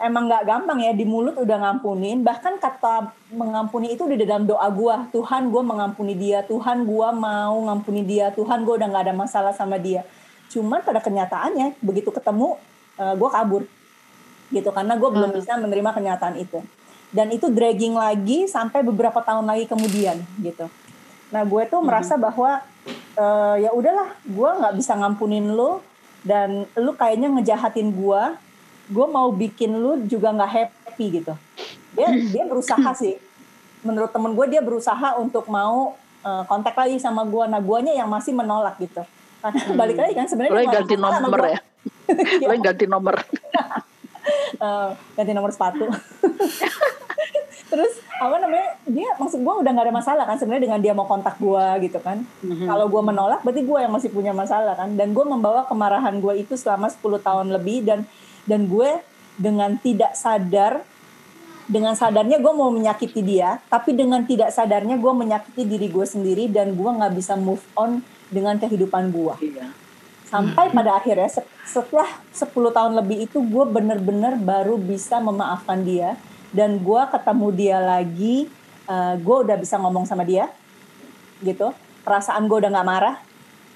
emang 0.02 0.28
nggak 0.28 0.44
gampang 0.44 0.80
ya 0.82 0.92
di 0.92 1.06
mulut 1.06 1.38
udah 1.38 1.58
ngampunin. 1.62 2.26
Bahkan 2.26 2.58
kata 2.58 3.14
mengampuni 3.32 3.94
itu 3.94 4.10
di 4.10 4.18
dalam 4.22 4.44
doa 4.44 4.68
gue. 4.68 4.96
Tuhan 5.14 5.54
gue 5.54 5.64
mengampuni 5.64 6.18
dia. 6.18 6.42
Tuhan 6.44 6.84
gue 6.84 7.10
mau 7.14 7.56
ngampuni 7.70 8.02
dia. 8.04 8.34
Tuhan 8.34 8.66
gue 8.66 8.74
udah 8.82 8.88
nggak 8.90 9.06
ada 9.10 9.16
masalah 9.16 9.54
sama 9.54 9.78
dia. 9.78 10.04
Cuman 10.50 10.84
pada 10.84 11.00
kenyataannya 11.00 11.80
begitu 11.80 12.12
ketemu 12.12 12.58
gue 12.98 13.30
kabur 13.32 13.64
gitu 14.52 14.70
karena 14.70 14.94
gue 15.00 15.10
belum 15.10 15.32
Hmm. 15.32 15.40
bisa 15.40 15.56
menerima 15.56 15.90
kenyataan 15.96 16.36
itu. 16.38 16.60
Dan 17.10 17.32
itu 17.32 17.48
dragging 17.48 17.96
lagi 17.96 18.46
sampai 18.46 18.84
beberapa 18.84 19.24
tahun 19.24 19.48
lagi 19.48 19.66
kemudian 19.66 20.20
gitu. 20.44 20.68
Nah 21.32 21.48
gue 21.48 21.64
tuh 21.66 21.80
merasa 21.80 22.20
bahwa 22.20 22.60
eh, 23.16 23.56
ya 23.64 23.72
udahlah 23.72 24.12
gue 24.28 24.50
nggak 24.60 24.76
bisa 24.76 24.96
ngampunin 25.00 25.56
lo 25.56 25.80
dan 26.22 26.68
lu 26.78 26.94
kayaknya 26.94 27.32
ngejahatin 27.32 27.90
gue 27.90 28.22
gue 28.92 29.08
mau 29.08 29.32
bikin 29.32 29.72
lu 29.72 30.04
juga 30.06 30.36
nggak 30.36 30.52
happy 30.52 31.24
gitu. 31.24 31.34
Dia 31.96 32.12
dia 32.12 32.44
berusaha 32.44 32.92
sih. 33.02 33.16
Menurut 33.82 34.12
temen 34.12 34.36
gue 34.36 34.46
dia 34.52 34.62
berusaha 34.62 35.18
untuk 35.18 35.48
mau 35.48 35.96
eh, 36.22 36.44
kontak 36.46 36.76
lagi 36.76 37.00
sama 37.00 37.24
gue 37.24 37.44
nah 37.48 37.64
guanya 37.64 37.96
yang 37.96 38.12
masih 38.12 38.36
menolak 38.36 38.76
gitu. 38.84 39.02
Karena 39.42 39.62
balik 39.74 39.98
lagi 39.98 40.14
kan 40.14 40.28
sebenarnya 40.30 40.54
Lo 40.54 40.62
nggak 40.62 40.76
ganti 40.86 40.96
nomor 41.00 41.42
ya. 41.48 41.60
Lo 42.46 42.54
ganti 42.60 42.86
nomor. 42.86 43.16
Ganti 45.18 45.32
nomor 45.34 45.52
sepatu. 45.56 45.88
Terus 47.72 48.04
apa 48.20 48.36
namanya 48.38 48.76
dia 48.84 49.10
maksud 49.16 49.40
gue 49.40 49.54
udah 49.64 49.72
nggak 49.72 49.88
ada 49.88 49.96
masalah 49.96 50.24
kan 50.28 50.36
sebenarnya 50.36 50.68
dengan 50.68 50.80
dia 50.84 50.92
mau 50.92 51.08
kontak 51.08 51.40
gue 51.40 51.88
gitu 51.88 52.04
kan. 52.04 52.20
Mhm. 52.44 52.68
kalau 52.68 52.86
gue 52.92 53.02
menolak 53.02 53.40
berarti 53.48 53.64
gue 53.64 53.80
yang 53.80 53.94
masih 53.96 54.12
punya 54.12 54.36
masalah 54.36 54.76
kan. 54.76 54.92
Dan 54.94 55.16
gue 55.16 55.24
membawa 55.24 55.64
kemarahan 55.66 56.20
gue 56.20 56.44
itu 56.44 56.60
selama 56.60 56.92
10 56.92 57.00
tahun 57.24 57.48
lebih 57.56 57.88
dan 57.88 58.04
dan 58.46 58.66
gue 58.66 59.02
dengan 59.38 59.78
tidak 59.80 60.14
sadar 60.14 60.86
dengan 61.72 61.96
sadarnya 61.96 62.42
gue 62.42 62.54
mau 62.54 62.68
menyakiti 62.68 63.22
dia 63.24 63.64
tapi 63.72 63.96
dengan 63.96 64.26
tidak 64.28 64.52
sadarnya 64.52 65.00
gue 65.00 65.14
menyakiti 65.14 65.64
diri 65.64 65.88
gue 65.88 66.04
sendiri 66.04 66.52
dan 66.52 66.76
gue 66.76 66.90
nggak 66.90 67.14
bisa 67.16 67.40
move 67.40 67.64
on 67.78 68.04
dengan 68.32 68.56
kehidupan 68.60 69.12
gue. 69.12 69.36
Iya. 69.56 69.68
sampai 70.32 70.72
pada 70.72 70.96
akhirnya 70.96 71.28
se- 71.28 71.48
setelah 71.68 72.08
10 72.32 72.72
tahun 72.72 72.94
lebih 73.04 73.28
itu 73.28 73.44
gue 73.44 73.66
bener-bener 73.68 74.40
baru 74.40 74.80
bisa 74.80 75.20
memaafkan 75.20 75.84
dia 75.84 76.16
dan 76.56 76.80
gue 76.80 77.02
ketemu 77.12 77.48
dia 77.52 77.78
lagi 77.80 78.48
gue 79.20 79.38
udah 79.48 79.56
bisa 79.56 79.80
ngomong 79.80 80.04
sama 80.04 80.24
dia 80.28 80.52
gitu. 81.40 81.72
Perasaan 82.04 82.48
gue 82.48 82.58
udah 82.60 82.72
nggak 82.72 82.88
marah 82.88 83.16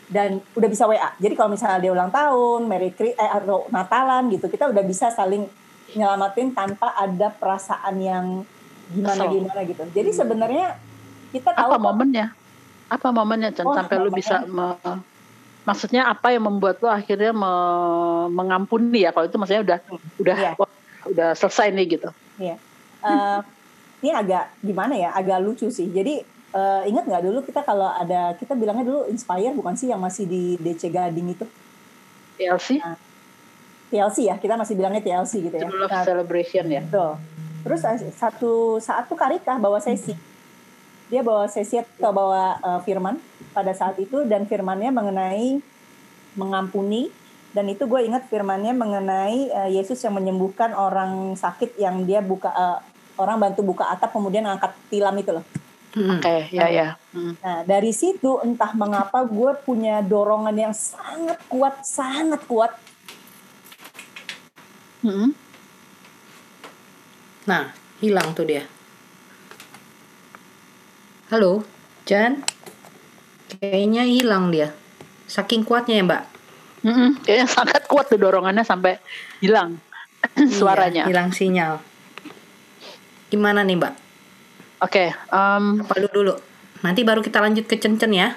dan 0.05 0.37
udah 0.53 0.69
bisa 0.69 0.85
WA 0.85 1.09
jadi 1.17 1.33
kalau 1.33 1.49
misalnya 1.51 1.79
dia 1.79 1.91
ulang 1.91 2.09
tahun 2.09 2.65
Merry 2.65 2.93
Chri- 2.93 3.13
eh, 3.13 3.31
atau 3.31 3.65
Natalan 3.69 4.29
gitu 4.29 4.45
kita 4.45 4.69
udah 4.69 4.83
bisa 4.83 5.09
saling 5.09 5.49
nyelamatin 5.91 6.51
tanpa 6.51 6.93
ada 6.93 7.29
perasaan 7.29 7.95
yang 7.97 8.25
gimana 8.87 9.25
gimana 9.25 9.61
gitu 9.63 9.81
jadi 9.89 10.09
sebenarnya 10.11 10.77
kita 11.33 11.51
tahu 11.51 11.71
Apa 11.73 11.77
momennya? 11.81 12.25
Apa 12.85 13.07
momennya 13.09 13.49
Chan 13.51 13.65
Wah, 13.65 13.75
sampai 13.81 13.95
lu 13.97 14.09
bisa 14.09 14.45
me- 14.45 15.01
maksudnya 15.65 16.05
apa 16.05 16.29
yang 16.29 16.45
membuat 16.45 16.77
lu 16.77 16.87
akhirnya 16.87 17.33
me- 17.33 18.29
mengampuni 18.29 19.03
ya 19.03 19.11
kalau 19.11 19.25
itu 19.25 19.35
maksudnya 19.35 19.63
udah 19.65 19.79
udah 20.21 20.35
Iya. 20.37 20.51
wah, 20.53 20.69
udah 21.09 21.29
selesai 21.33 21.73
nih 21.73 21.97
gitu. 21.97 22.09
Iya. 22.37 22.55
Eh, 23.01 23.39
ini 23.99 24.13
agak 24.13 24.53
gimana 24.61 24.93
ya? 24.93 25.09
Agak 25.11 25.41
lucu 25.41 25.65
sih. 25.67 25.89
Jadi 25.89 26.21
eh, 26.55 26.81
ingat 26.87 27.03
nggak 27.03 27.23
dulu 27.27 27.39
kita 27.43 27.61
kalau 27.67 27.91
ada 27.91 28.31
kita 28.39 28.55
bilangnya 28.55 28.87
dulu 28.87 29.11
Inspire 29.11 29.51
bukan 29.51 29.75
sih 29.75 29.91
yang 29.91 29.99
masih 29.99 30.23
di 30.23 30.55
DC 30.57 30.87
Gading 30.87 31.35
itu 31.35 31.45
TLC 32.39 32.79
TLC 33.89 34.17
ya 34.27 34.35
kita 34.41 34.57
masih 34.57 34.73
bilangnya 34.73 35.01
TLC 35.03 35.45
gitu 35.45 35.55
ya. 35.55 35.69
Love 35.69 35.91
Nah, 35.91 36.03
Celebration 36.03 36.65
ya. 36.67 36.81
betul. 36.83 37.11
Terus 37.65 37.81
eh, 37.85 38.11
satu 38.13 38.81
saat 38.81 39.05
tuh 39.05 39.17
Karika 39.17 39.57
bawa 39.61 39.77
sesi. 39.77 40.13
Dia 41.05 41.21
bawa 41.21 41.45
sesi 41.45 41.77
atau 41.77 42.11
bawa 42.11 42.57
eh, 42.57 42.79
firman 42.83 43.21
pada 43.53 43.71
saat 43.71 43.95
itu 44.01 44.25
dan 44.25 44.49
firmannya 44.49 44.89
mengenai 44.89 45.61
mengampuni 46.35 47.13
dan 47.55 47.71
itu 47.71 47.87
gue 47.87 48.03
ingat 48.03 48.27
firmannya 48.27 48.75
mengenai 48.75 49.39
eh, 49.47 49.69
Yesus 49.79 50.01
yang 50.03 50.17
menyembuhkan 50.17 50.75
orang 50.75 51.37
sakit 51.37 51.79
yang 51.79 52.03
dia 52.03 52.19
buka 52.19 52.51
eh, 52.51 52.79
orang 53.15 53.39
bantu 53.39 53.63
buka 53.63 53.87
atap 53.87 54.11
kemudian 54.11 54.43
angkat 54.43 54.75
tilam 54.89 55.15
itu 55.15 55.31
loh. 55.39 55.45
Mm. 55.95 56.19
Oke, 56.19 56.51
ya 56.51 56.67
ya. 56.67 56.87
Hmm. 57.15 57.39
Nah 57.39 57.63
dari 57.63 57.95
situ 57.95 58.43
entah 58.43 58.75
mengapa 58.75 59.23
gue 59.23 59.55
punya 59.63 60.03
dorongan 60.03 60.51
yang 60.51 60.75
sangat 60.75 61.39
kuat, 61.47 61.87
sangat 61.87 62.43
kuat. 62.43 62.75
Hmm. 64.99 65.31
Nah, 67.47 67.71
hilang 68.03 68.35
tuh 68.35 68.43
dia. 68.43 68.67
Halo, 71.31 71.63
Jan? 72.03 72.43
Kayaknya 73.55 74.03
hilang 74.03 74.51
dia. 74.51 74.73
Saking 75.29 75.63
kuatnya 75.63 76.01
ya, 76.01 76.03
Mbak. 76.03 76.23
Mm-mm, 76.85 77.09
Kayaknya 77.25 77.47
sangat 77.49 77.81
kuat 77.89 78.09
tuh 78.09 78.21
dorongannya 78.21 78.61
sampai 78.61 78.97
hilang 79.41 79.77
suaranya. 80.57 81.05
Iya, 81.05 81.09
hilang 81.09 81.29
sinyal. 81.33 81.81
Gimana 83.29 83.61
nih, 83.61 83.77
Mbak? 83.77 84.04
Oke, 84.83 85.11
em, 85.11 85.63
Apa 85.79 85.95
lu 86.03 86.09
dulu? 86.11 86.33
Nanti 86.83 87.01
baru 87.01 87.23
kita 87.23 87.39
lanjut 87.39 87.63
ke 87.65 87.79
Cencen 87.79 88.11
ya. 88.11 88.35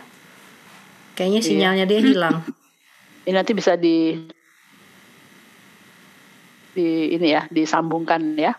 Kayaknya 1.18 1.40
Iya. 1.42 1.48
sinyalnya 1.50 1.84
dia 1.84 2.00
hilang. 2.00 2.36
Ini 3.26 3.34
nanti 3.34 3.52
bisa 3.52 3.74
di 3.74 4.14
di 6.72 7.10
ini 7.10 7.34
ya 7.34 7.44
disambungkan 7.50 8.38
ya. 8.38 8.54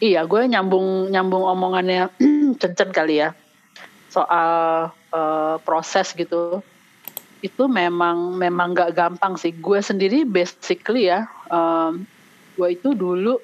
Iya, 0.00 0.24
gue 0.24 0.48
nyambung 0.48 1.12
nyambung 1.12 1.44
omongannya 1.44 2.10
Cencen 2.60 2.90
kali 2.90 3.20
ya 3.22 3.36
soal 4.08 4.88
eh, 5.12 5.56
proses 5.62 6.16
gitu. 6.16 6.64
Itu 7.44 7.68
memang 7.68 8.34
memang 8.34 8.72
nggak 8.74 8.90
gampang 8.96 9.36
sih. 9.36 9.52
Gue 9.52 9.84
sendiri 9.84 10.24
basically 10.24 11.06
ya, 11.12 11.28
em, 11.46 12.08
gue 12.56 12.68
itu 12.72 12.96
dulu 12.96 13.38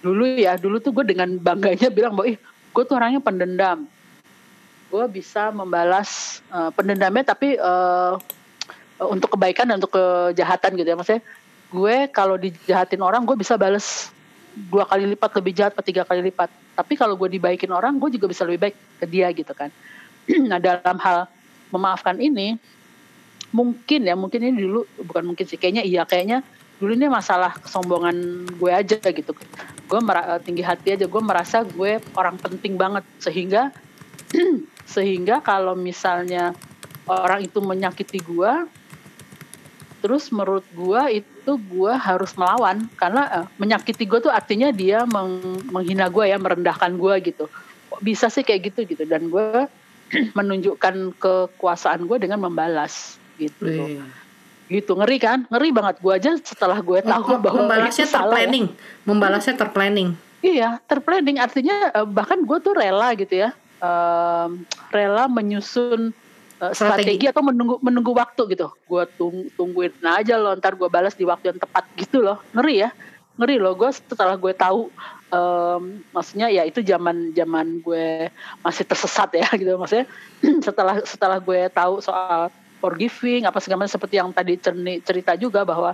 dulu 0.00 0.24
ya 0.36 0.56
dulu 0.56 0.80
tuh 0.80 0.92
gue 0.96 1.04
dengan 1.12 1.36
bangganya 1.36 1.88
bilang 1.96 2.16
bahwa 2.16 2.32
ih 2.32 2.38
gue 2.70 2.82
tuh 2.84 2.96
orangnya 2.96 3.20
pendendam. 3.20 3.84
Gue 4.90 5.04
bisa 5.06 5.54
membalas 5.54 6.42
eh, 6.50 6.70
pendendamnya 6.74 7.24
tapi 7.34 7.54
eh, 7.54 8.14
untuk 9.00 9.32
kebaikan 9.38 9.70
dan 9.70 9.80
untuk 9.80 9.94
kejahatan 9.96 10.76
gitu 10.76 10.88
ya. 10.88 10.96
Maksudnya 10.96 11.22
gue 11.70 11.96
kalau 12.10 12.34
dijahatin 12.34 13.00
orang 13.00 13.22
gue 13.22 13.36
bisa 13.38 13.54
bales 13.54 14.10
dua 14.50 14.82
kali 14.82 15.06
lipat 15.14 15.30
lebih 15.38 15.52
jahat 15.54 15.72
atau 15.78 15.84
tiga 15.86 16.02
kali 16.02 16.26
lipat. 16.26 16.50
Tapi 16.74 16.98
kalau 16.98 17.14
gue 17.14 17.30
dibaikin 17.30 17.70
orang 17.70 17.96
gue 18.00 18.10
juga 18.18 18.26
bisa 18.26 18.42
lebih 18.42 18.70
baik 18.70 18.76
ke 18.98 19.06
dia 19.06 19.30
gitu 19.30 19.52
kan. 19.54 19.70
Nah 20.50 20.58
dalam 20.58 20.98
hal 21.00 21.26
memaafkan 21.70 22.18
ini 22.18 22.58
mungkin 23.50 24.06
ya 24.06 24.14
mungkin 24.14 24.46
ini 24.46 24.62
dulu 24.62 24.86
bukan 25.10 25.34
mungkin 25.34 25.42
sih 25.46 25.58
kayaknya 25.58 25.82
iya 25.82 26.06
kayaknya 26.06 26.46
dulu 26.80 26.96
ini 26.96 27.12
masalah 27.12 27.52
kesombongan 27.60 28.48
gue 28.56 28.72
aja 28.72 28.96
gitu. 28.96 29.36
Gue 29.84 30.00
mera- 30.00 30.40
tinggi 30.40 30.64
hati 30.64 30.96
aja. 30.96 31.04
Gue 31.04 31.20
merasa 31.20 31.60
gue 31.62 32.00
orang 32.16 32.40
penting 32.40 32.80
banget. 32.80 33.04
Sehingga 33.20 33.68
sehingga 34.96 35.44
kalau 35.44 35.76
misalnya 35.76 36.56
orang 37.04 37.44
itu 37.44 37.60
menyakiti 37.60 38.24
gue 38.24 38.52
terus 40.00 40.32
menurut 40.32 40.64
gua 40.72 41.12
itu 41.12 41.52
gua 41.68 42.00
harus 42.00 42.32
melawan. 42.34 42.88
Karena 42.96 43.44
eh, 43.44 43.46
menyakiti 43.60 44.08
gua 44.08 44.20
tuh 44.24 44.32
artinya 44.32 44.72
dia 44.72 45.04
meng- 45.04 45.60
menghina 45.68 46.08
gua 46.08 46.24
ya 46.24 46.40
merendahkan 46.40 46.96
gua 46.96 47.20
gitu. 47.20 47.46
Bisa 48.00 48.32
sih 48.32 48.40
kayak 48.40 48.72
gitu 48.72 48.88
gitu? 48.88 49.04
Dan 49.04 49.28
gua 49.28 49.68
menunjukkan 50.38 51.20
kekuasaan 51.20 52.08
gua 52.08 52.16
dengan 52.16 52.40
membalas 52.40 53.20
gitu. 53.36 53.68
Wih. 53.68 54.00
Gitu 54.70 54.94
ngeri 54.94 55.18
kan 55.18 55.38
ngeri 55.50 55.74
banget 55.74 55.98
gua 55.98 56.14
aja 56.14 56.38
setelah 56.38 56.78
gue 56.78 57.02
tahu 57.02 57.22
Mem- 57.26 57.42
bahwa 57.42 57.58
membalasnya 57.66 58.06
salah 58.06 58.38
ya. 58.38 58.46
terplanning, 58.46 58.66
membalasnya 59.02 59.54
terplanning. 59.58 60.08
Iya, 60.40 60.78
terplanning 60.86 61.36
artinya 61.36 61.90
eh, 61.90 62.06
bahkan 62.06 62.40
gue 62.46 62.58
tuh 62.62 62.72
rela 62.72 63.12
gitu 63.12 63.34
ya, 63.34 63.50
em, 63.82 64.62
rela 64.88 65.26
menyusun 65.26 66.14
eh, 66.62 66.72
Strategi. 66.72 67.18
strategi. 67.20 67.26
atau 67.28 67.42
menunggu 67.42 67.76
menunggu 67.82 68.14
waktu 68.14 68.54
gitu. 68.54 68.70
Gue 68.86 69.04
tung, 69.18 69.50
tungguin 69.58 69.90
aja 70.00 70.38
loh, 70.38 70.54
ntar 70.56 70.78
gue 70.78 70.86
balas 70.86 71.18
di 71.18 71.26
waktu 71.26 71.50
yang 71.52 71.58
tepat 71.58 71.84
gitu 71.98 72.22
loh, 72.22 72.38
ngeri 72.54 72.86
ya, 72.86 72.90
ngeri 73.36 73.58
loh. 73.58 73.74
Gue 73.76 73.90
setelah 73.90 74.38
gue 74.38 74.54
tahu, 74.54 74.88
em, 75.28 75.82
maksudnya 76.14 76.46
ya 76.48 76.62
itu 76.62 76.80
zaman 76.80 77.34
zaman 77.34 77.82
gue 77.82 78.30
masih 78.62 78.84
tersesat 78.86 79.34
ya 79.34 79.44
gitu, 79.60 79.74
maksudnya 79.76 80.06
setelah 80.66 80.96
setelah 81.02 81.36
gue 81.42 81.66
tahu 81.68 81.98
soal 82.00 82.48
forgiving 82.80 83.44
apa 83.44 83.60
segala 83.60 83.84
macam 83.84 83.94
seperti 83.94 84.16
yang 84.16 84.32
tadi 84.32 84.56
cerita 85.04 85.36
juga 85.36 85.62
bahwa 85.62 85.92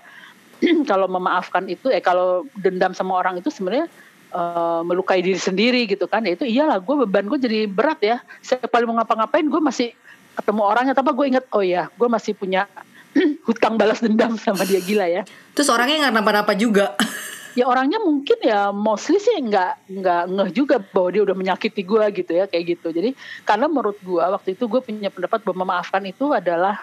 kalau 0.91 1.11
memaafkan 1.11 1.67
itu 1.69 1.93
eh 1.93 2.01
kalau 2.01 2.49
dendam 2.57 2.97
sama 2.97 3.19
orang 3.21 3.43
itu 3.43 3.53
sebenarnya 3.53 3.91
eh, 4.33 4.81
melukai 4.87 5.21
diri 5.21 5.37
sendiri 5.37 5.85
gitu 5.91 6.07
kan. 6.09 6.25
Ya 6.25 6.33
itu 6.39 6.47
iyalah 6.47 6.81
gue 6.81 6.95
beban 7.05 7.27
gue 7.27 7.39
jadi 7.43 7.67
berat 7.69 8.01
ya. 8.01 8.17
Saya 8.41 8.65
paling 8.65 8.89
mau 8.89 8.97
ngapa-ngapain 9.03 9.45
gue 9.45 9.61
masih 9.61 9.93
ketemu 10.37 10.63
orangnya 10.63 10.95
tapi 10.95 11.11
gue 11.17 11.27
inget 11.33 11.45
oh 11.53 11.65
ya 11.65 11.89
gue 11.97 12.09
masih 12.09 12.37
punya 12.37 12.69
hutang 13.49 13.77
balas 13.77 14.01
dendam 14.01 14.39
sama 14.41 14.65
dia. 14.65 14.81
Gila 14.81 15.07
ya. 15.11 15.23
Terus 15.53 15.69
orangnya 15.69 16.09
nggak 16.09 16.15
napa-napa 16.23 16.53
juga. 16.57 16.97
ya 17.57 17.65
orangnya 17.65 17.97
mungkin 18.05 18.37
ya 18.45 18.69
mostly 18.69 19.17
sih 19.17 19.33
nggak 19.41 19.89
nggak 19.89 20.23
ngeh 20.29 20.51
juga 20.53 20.77
bahwa 20.77 21.09
dia 21.09 21.23
udah 21.25 21.33
menyakiti 21.33 21.81
gue 21.81 22.05
gitu 22.13 22.33
ya 22.37 22.45
kayak 22.45 22.77
gitu 22.77 22.93
jadi 22.93 23.17
karena 23.49 23.65
menurut 23.65 23.97
gue 24.05 24.21
waktu 24.21 24.53
itu 24.53 24.69
gue 24.69 24.81
punya 24.85 25.09
pendapat 25.09 25.41
bahwa 25.41 25.65
memaafkan 25.65 26.05
itu 26.05 26.37
adalah 26.37 26.77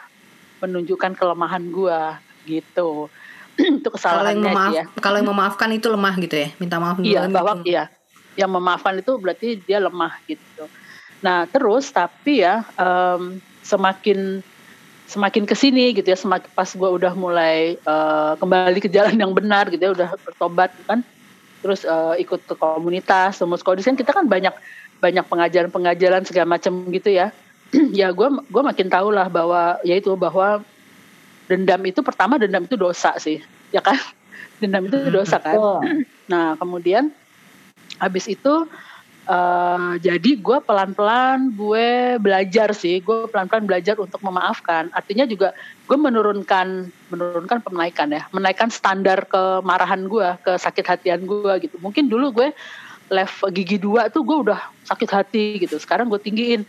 menunjukkan 0.65 1.13
kelemahan 1.13 1.61
gue 1.69 1.99
gitu 2.49 3.05
itu 3.53 3.85
Kalau 3.85 4.25
yang 4.25 4.41
kesalahannya 4.41 4.49
memaaf, 4.49 4.69
sih 4.73 4.77
ya 4.81 4.85
kalau 4.97 5.15
yang 5.21 5.29
memaafkan 5.29 5.69
itu 5.77 5.87
lemah 5.93 6.13
gitu 6.17 6.35
ya, 6.41 6.49
minta 6.57 6.75
maaf 6.81 6.97
Iya, 6.97 7.05
duluan 7.05 7.29
bahwa 7.29 7.53
gitu. 7.61 7.69
iya. 7.69 7.83
Yang 8.33 8.51
memaafkan 8.57 8.93
itu 8.97 9.11
berarti 9.21 9.47
dia 9.61 9.77
lemah 9.77 10.13
gitu. 10.25 10.65
Nah, 11.21 11.45
terus 11.45 11.93
tapi 11.93 12.41
ya 12.41 12.65
em, 12.81 13.37
semakin 13.61 14.41
semakin 15.07 15.43
ke 15.43 15.55
sini 15.55 15.93
gitu 15.93 16.07
ya, 16.07 16.17
semakin 16.17 16.49
pas 16.55 16.69
gue 16.69 16.89
udah 16.89 17.13
mulai 17.13 17.75
eh, 17.75 18.33
kembali 18.39 18.79
ke 18.79 18.89
jalan 18.89 19.15
yang 19.19 19.31
benar 19.35 19.67
gitu 19.69 19.81
ya, 19.81 19.91
udah 19.91 20.09
bertobat 20.23 20.71
kan, 20.87 21.03
terus 21.59 21.83
eh, 21.83 22.23
ikut 22.23 22.43
ke 22.47 22.55
komunitas, 22.55 23.39
tembus 23.39 23.63
kodis 23.63 23.87
kan 23.87 23.95
kita 23.99 24.15
kan 24.15 24.25
banyak 24.25 24.53
banyak 25.03 25.25
pengajaran-pengajaran 25.27 26.23
segala 26.23 26.55
macam 26.55 26.87
gitu 26.91 27.11
ya. 27.11 27.35
ya 27.99 28.13
gue 28.13 28.27
gue 28.29 28.63
makin 28.63 28.87
tahu 28.87 29.09
lah 29.11 29.27
bahwa 29.27 29.81
ya 29.83 29.97
itu 29.97 30.13
bahwa 30.15 30.61
dendam 31.51 31.81
itu 31.83 31.99
pertama 31.99 32.39
dendam 32.39 32.63
itu 32.63 32.79
dosa 32.79 33.15
sih, 33.19 33.43
ya 33.73 33.83
kan? 33.83 33.99
Dendam 34.61 34.87
itu 34.87 34.95
dosa 35.11 35.39
kan. 35.43 35.59
Nah, 36.23 36.55
kemudian 36.55 37.11
habis 37.99 38.31
itu 38.31 38.63
eh, 39.23 39.93
jadi 40.03 40.31
gue 40.39 40.57
pelan-pelan 40.63 41.55
gue 41.55 42.19
belajar 42.19 42.75
sih, 42.75 42.99
gue 42.99 43.27
pelan-pelan 43.31 43.65
belajar 43.67 43.95
untuk 43.99 44.19
memaafkan. 44.19 44.91
Artinya 44.91 45.23
juga 45.27 45.55
gue 45.87 45.97
menurunkan 45.97 46.91
menurunkan 47.11 47.59
penaikan 47.63 48.11
ya, 48.11 48.27
menaikkan 48.35 48.71
standar 48.71 49.27
kemarahan 49.27 50.07
gue, 50.07 50.27
kesakit 50.43 50.85
hatian 50.87 51.23
gue 51.23 51.53
gitu. 51.67 51.75
Mungkin 51.79 52.07
dulu 52.11 52.43
gue 52.43 52.49
level 53.11 53.49
gigi 53.51 53.77
dua 53.77 54.07
tuh 54.07 54.23
gue 54.23 54.37
udah 54.49 54.59
sakit 54.87 55.09
hati 55.11 55.45
gitu. 55.63 55.75
Sekarang 55.79 56.07
gue 56.07 56.19
tinggiin, 56.19 56.63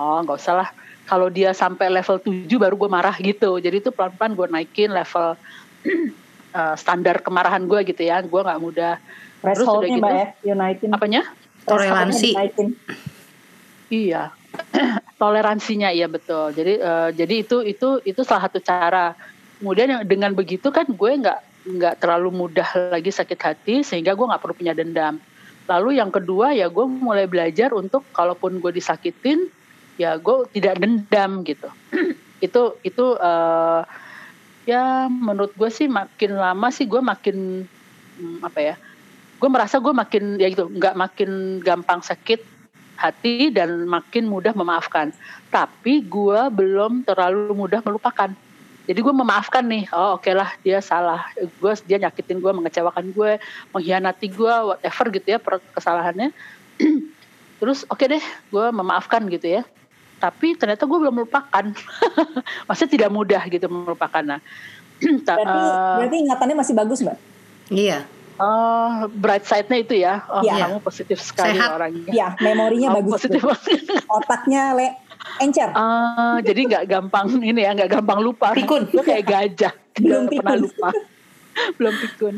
oh 0.00 0.18
nggak 0.24 0.40
usah 0.40 0.64
lah. 0.64 0.70
Kalau 1.04 1.28
dia 1.28 1.52
sampai 1.52 1.92
level 1.92 2.16
7 2.16 2.48
baru 2.56 2.80
gue 2.80 2.88
marah 2.88 3.12
gitu. 3.20 3.60
Jadi 3.60 3.84
itu 3.84 3.92
pelan-pelan 3.92 4.32
gue 4.32 4.46
naikin 4.48 4.88
level 4.88 5.36
eh, 6.58 6.74
standar 6.80 7.20
kemarahan 7.20 7.68
gue 7.68 7.80
gitu 7.84 8.02
ya. 8.08 8.24
Gue 8.24 8.40
nggak 8.40 8.60
mudah 8.60 8.96
Terus 9.44 9.68
udah 9.68 9.84
gitu, 9.84 10.00
mbak 10.00 10.12
ya, 10.16 10.26
United. 10.56 10.88
apanya? 10.88 11.22
Toleransi. 11.64 12.30
Iya, 13.92 14.32
toleransinya 15.20 15.92
iya 15.92 16.08
betul. 16.08 16.52
Jadi 16.52 16.80
eh, 16.80 17.08
jadi 17.12 17.34
itu 17.44 17.60
itu 17.64 17.88
itu 18.04 18.20
salah 18.24 18.48
satu 18.48 18.60
cara. 18.60 19.12
Kemudian 19.60 20.04
dengan 20.04 20.32
begitu 20.36 20.68
kan 20.68 20.84
gue 20.88 21.10
nggak 21.20 21.40
nggak 21.64 21.94
terlalu 22.00 22.28
mudah 22.44 22.68
lagi 22.92 23.08
sakit 23.08 23.40
hati 23.40 23.74
sehingga 23.80 24.12
gue 24.12 24.26
nggak 24.28 24.42
perlu 24.42 24.56
punya 24.56 24.76
dendam. 24.76 25.20
Lalu 25.64 25.96
yang 25.96 26.12
kedua 26.12 26.52
ya 26.52 26.68
gue 26.68 26.84
mulai 26.84 27.24
belajar 27.24 27.72
untuk 27.72 28.04
kalaupun 28.12 28.60
gue 28.60 28.72
disakitin 28.76 29.48
ya 29.96 30.16
gue 30.20 30.48
tidak 30.52 30.80
dendam 30.80 31.40
gitu. 31.44 31.68
itu 32.46 32.62
itu 32.84 33.06
eh, 33.16 33.82
ya 34.64 35.08
menurut 35.08 35.52
gue 35.56 35.70
sih 35.72 35.88
makin 35.88 36.36
lama 36.36 36.68
sih 36.68 36.84
gue 36.84 37.00
makin 37.00 37.64
hmm, 38.20 38.44
apa 38.44 38.60
ya? 38.60 38.76
Gue 39.44 39.52
merasa 39.52 39.76
gue 39.76 39.92
makin 39.92 40.40
ya 40.40 40.48
gitu 40.48 40.72
nggak 40.72 40.96
makin 40.96 41.60
gampang 41.60 42.00
sakit 42.00 42.40
hati 42.96 43.52
dan 43.52 43.84
makin 43.84 44.24
mudah 44.24 44.56
memaafkan. 44.56 45.12
Tapi 45.52 46.00
gue 46.00 46.40
belum 46.48 47.04
terlalu 47.04 47.52
mudah 47.52 47.84
melupakan. 47.84 48.32
Jadi 48.88 49.00
gue 49.04 49.12
memaafkan 49.12 49.60
nih, 49.68 49.84
oh 49.92 50.16
oke 50.16 50.32
lah 50.32 50.48
dia 50.64 50.80
salah, 50.80 51.28
gue 51.36 51.72
dia 51.84 52.00
nyakitin 52.00 52.40
gue, 52.40 52.52
mengecewakan 52.56 53.12
gue, 53.12 53.36
mengkhianati 53.76 54.32
gue, 54.32 54.54
whatever 54.64 55.04
gitu 55.12 55.36
ya 55.36 55.38
per- 55.40 55.68
kesalahannya. 55.76 56.32
Terus 57.60 57.84
oke 57.84 58.04
deh, 58.08 58.24
gue 58.24 58.66
memaafkan 58.72 59.28
gitu 59.28 59.60
ya. 59.60 59.62
Tapi 60.20 60.56
ternyata 60.56 60.88
gue 60.88 60.98
belum 61.04 61.20
melupakan, 61.20 61.64
maksudnya 62.68 62.92
tidak 62.96 63.10
mudah 63.12 63.44
gitu 63.52 63.68
melupakan. 63.68 64.24
Nah, 64.24 64.40
Berarti, 65.04 65.60
eh, 65.60 65.96
berarti 66.00 66.16
ingatannya 66.24 66.56
masih 66.56 66.74
bagus 66.76 66.98
mbak? 67.04 67.18
Iya. 67.68 68.08
Oh, 68.36 68.90
bright 69.10 69.42
side-nya 69.42 69.78
itu 69.78 69.94
ya, 69.96 70.22
oh 70.26 70.40
Iya. 70.40 70.66
kamu 70.66 70.78
positif 70.80 71.18
sekali 71.18 71.54
Sehat. 71.54 71.70
orangnya. 71.72 72.10
Iya, 72.10 72.28
memorinya 72.38 72.88
Kamu 72.92 72.98
bagus. 73.02 73.12
positif 73.20 73.42
Otaknya 74.06 74.62
le 74.72 74.88
encer. 75.38 75.70
Ah, 75.72 76.38
jadi 76.40 76.60
nggak 76.64 76.84
gampang 76.86 77.26
ini 77.40 77.60
ya, 77.60 77.70
nggak 77.72 77.90
gampang 77.92 78.18
lupa. 78.20 78.52
Pikun. 78.52 78.90
Gue 78.90 79.02
kayak 79.02 79.24
gajah, 79.24 79.72
Belum 79.96 80.26
nggak 80.26 80.38
pernah 80.38 80.54
pikun. 80.54 80.64
lupa. 80.66 80.88
Belum 81.78 81.94
pikun. 81.96 82.34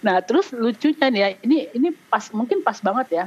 Nah, 0.00 0.16
terus 0.22 0.46
lucunya 0.50 1.06
nih 1.08 1.20
ya, 1.20 1.28
ini 1.40 1.56
ini 1.72 1.88
pas 2.08 2.30
mungkin 2.30 2.62
pas 2.62 2.78
banget 2.78 3.08
ya. 3.12 3.24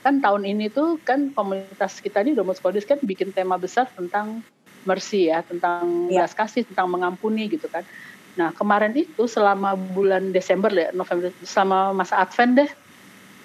Kan 0.00 0.18
tahun 0.18 0.48
ini 0.48 0.72
tuh 0.72 0.96
kan 1.00 1.28
komunitas 1.30 2.00
kita 2.00 2.24
ini 2.24 2.32
Domus 2.32 2.56
Kodis 2.56 2.88
kan 2.88 2.96
bikin 2.98 3.30
tema 3.30 3.60
besar 3.60 3.84
tentang 3.92 4.40
mercy 4.80 5.28
ya, 5.28 5.44
tentang 5.44 6.08
Iya. 6.08 6.24
belas 6.24 6.32
kasih, 6.32 6.64
tentang 6.64 6.88
mengampuni 6.88 7.46
gitu 7.46 7.68
kan. 7.68 7.84
Nah, 8.40 8.56
kemarin 8.56 8.96
itu 8.96 9.28
selama 9.28 9.76
bulan 9.76 10.32
Desember 10.32 10.72
ya, 10.72 10.88
November, 10.96 11.28
selama 11.44 11.92
masa 11.92 12.24
Advent 12.24 12.64
deh, 12.64 12.70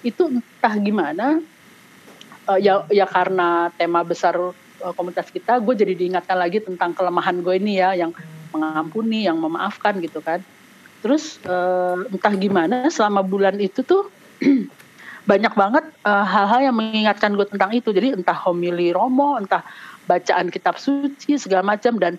itu 0.00 0.24
entah 0.24 0.74
gimana 0.80 1.44
uh, 2.48 2.56
ya 2.56 2.88
ya 2.88 3.04
karena 3.04 3.68
tema 3.76 4.00
besar 4.00 4.38
uh, 4.40 4.92
komunitas 4.96 5.28
kita 5.28 5.58
gue 5.60 5.74
jadi 5.76 5.92
diingatkan 5.92 6.38
lagi 6.38 6.64
tentang 6.64 6.94
kelemahan 6.96 7.42
gue 7.44 7.54
ini 7.58 7.82
ya 7.82 7.92
yang 7.92 8.16
mengampuni 8.56 9.28
yang 9.28 9.36
memaafkan 9.36 10.00
gitu 10.00 10.24
kan. 10.24 10.40
Terus 11.04 11.36
uh, 11.44 12.00
entah 12.08 12.32
gimana 12.32 12.88
selama 12.88 13.20
bulan 13.20 13.60
itu 13.60 13.84
tuh 13.84 14.08
banyak 15.30 15.52
banget 15.52 15.84
hal-hal 16.06 16.60
uh, 16.62 16.66
yang 16.72 16.76
mengingatkan 16.78 17.36
gue 17.36 17.46
tentang 17.52 17.76
itu. 17.76 17.92
Jadi 17.92 18.16
entah 18.16 18.38
homili 18.48 18.96
romo 18.96 19.36
entah 19.36 19.60
bacaan 20.08 20.48
kitab 20.48 20.80
suci 20.80 21.36
segala 21.36 21.76
macam 21.76 22.00
dan 22.00 22.16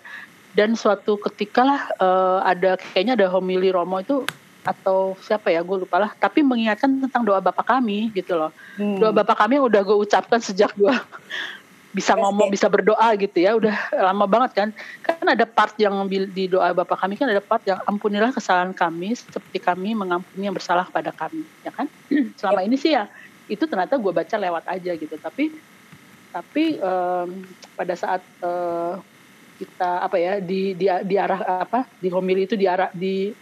dan 0.57 0.73
suatu 0.73 1.21
ketika 1.29 1.61
lah 1.61 1.81
uh, 2.01 2.39
ada 2.41 2.81
kayaknya 2.81 3.13
ada 3.13 3.27
homili 3.29 3.69
Romo 3.69 4.01
itu 4.01 4.25
atau 4.65 5.13
siapa 5.21 5.53
ya 5.53 5.61
gue 5.61 5.77
lupa 5.85 6.01
lah. 6.01 6.11
Tapi 6.17 6.41
mengingatkan 6.41 6.97
tentang 6.97 7.21
doa 7.23 7.37
bapak 7.37 7.77
kami 7.77 8.09
gitu 8.17 8.33
loh. 8.33 8.49
Hmm. 8.75 8.97
doa 8.97 9.13
bapak 9.13 9.37
kami 9.37 9.61
yang 9.61 9.69
udah 9.69 9.81
gue 9.85 9.97
ucapkan 10.01 10.41
sejak 10.41 10.73
gue 10.73 10.91
bisa 11.95 12.13
ngomong 12.17 12.49
bisa 12.49 12.65
berdoa 12.67 13.13
gitu 13.21 13.37
ya. 13.37 13.53
Udah 13.53 13.77
lama 13.93 14.25
banget 14.25 14.51
kan. 14.57 14.69
Kan 15.05 15.29
ada 15.29 15.45
part 15.45 15.77
yang 15.77 16.09
di 16.09 16.49
doa 16.49 16.73
bapak 16.73 17.05
kami 17.05 17.15
kan 17.15 17.29
ada 17.29 17.39
part 17.39 17.61
yang 17.63 17.77
ampunilah 17.85 18.33
kesalahan 18.33 18.73
kami 18.73 19.13
seperti 19.13 19.61
kami 19.61 19.93
mengampuni 19.93 20.49
yang 20.49 20.57
bersalah 20.57 20.89
pada 20.89 21.13
kami. 21.13 21.45
Ya 21.61 21.69
kan? 21.69 21.85
Selama 22.41 22.65
ini 22.65 22.75
sih 22.81 22.97
ya 22.97 23.05
itu 23.47 23.63
ternyata 23.63 23.95
gue 23.95 24.11
baca 24.11 24.35
lewat 24.35 24.67
aja 24.67 24.91
gitu. 24.97 25.15
Tapi 25.21 25.53
tapi 26.27 26.75
um, 26.83 27.47
pada 27.79 27.95
saat 27.95 28.19
uh, 28.43 28.99
kita 29.57 30.05
apa 30.05 30.17
ya 30.21 30.33
di 30.37 30.77
di 30.77 30.85
di 30.85 31.15
arah 31.17 31.65
apa 31.65 31.89
di 31.97 32.07
homili 32.13 32.45
itu 32.45 32.53
di 32.53 32.69
arah 32.69 32.93
di 32.93 33.33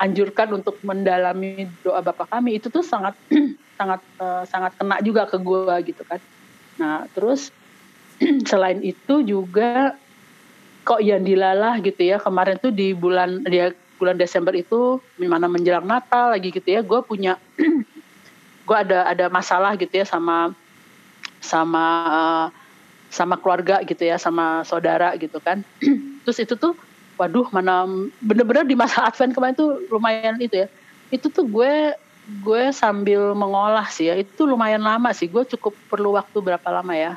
anjurkan 0.00 0.58
untuk 0.58 0.80
mendalami 0.82 1.68
doa 1.84 2.02
Bapak 2.02 2.32
kami 2.32 2.58
itu 2.58 2.72
tuh 2.72 2.82
sangat 2.82 3.14
sangat 3.78 4.00
uh, 4.18 4.42
sangat 4.48 4.72
kena 4.74 4.98
juga 5.04 5.28
ke 5.28 5.36
gue 5.38 5.74
gitu 5.86 6.02
kan. 6.08 6.20
Nah 6.80 7.06
terus 7.12 7.52
selain 8.50 8.80
itu 8.80 9.22
juga 9.22 9.94
kok 10.84 11.00
yang 11.00 11.24
dilalah 11.24 11.80
gitu 11.80 12.00
ya 12.04 12.20
kemarin 12.20 12.60
tuh 12.60 12.72
di 12.72 12.92
bulan 12.92 13.40
dia 13.48 13.72
bulan 13.96 14.18
Desember 14.18 14.52
itu 14.52 15.00
mana 15.16 15.48
menjelang 15.48 15.86
Natal 15.86 16.34
lagi 16.34 16.52
gitu 16.52 16.68
ya 16.68 16.84
gue 16.84 17.00
punya 17.06 17.40
gue 18.68 18.76
ada 18.76 19.08
ada 19.08 19.26
masalah 19.32 19.76
gitu 19.80 19.92
ya 19.92 20.04
sama 20.04 20.52
sama 21.40 21.84
uh, 22.08 22.63
sama 23.14 23.38
keluarga 23.38 23.78
gitu 23.86 24.02
ya 24.02 24.18
sama 24.18 24.66
saudara 24.66 25.14
gitu 25.14 25.38
kan. 25.38 25.62
Terus 26.26 26.38
itu 26.42 26.58
tuh 26.58 26.74
waduh 27.14 27.46
mana 27.54 27.86
bener-bener 28.18 28.66
di 28.66 28.74
masa 28.74 29.04
Advent 29.08 29.30
kemarin 29.30 29.54
tuh 29.54 29.86
lumayan 29.86 30.34
itu 30.42 30.66
ya. 30.66 30.68
Itu 31.14 31.30
tuh 31.30 31.46
gue 31.46 31.94
gue 32.42 32.62
sambil 32.74 33.30
mengolah 33.38 33.86
sih 33.86 34.10
ya. 34.10 34.18
Itu 34.18 34.50
lumayan 34.50 34.82
lama 34.82 35.14
sih. 35.14 35.30
Gue 35.30 35.46
cukup 35.46 35.78
perlu 35.86 36.18
waktu 36.18 36.42
berapa 36.42 36.68
lama 36.74 36.98
ya? 36.98 37.14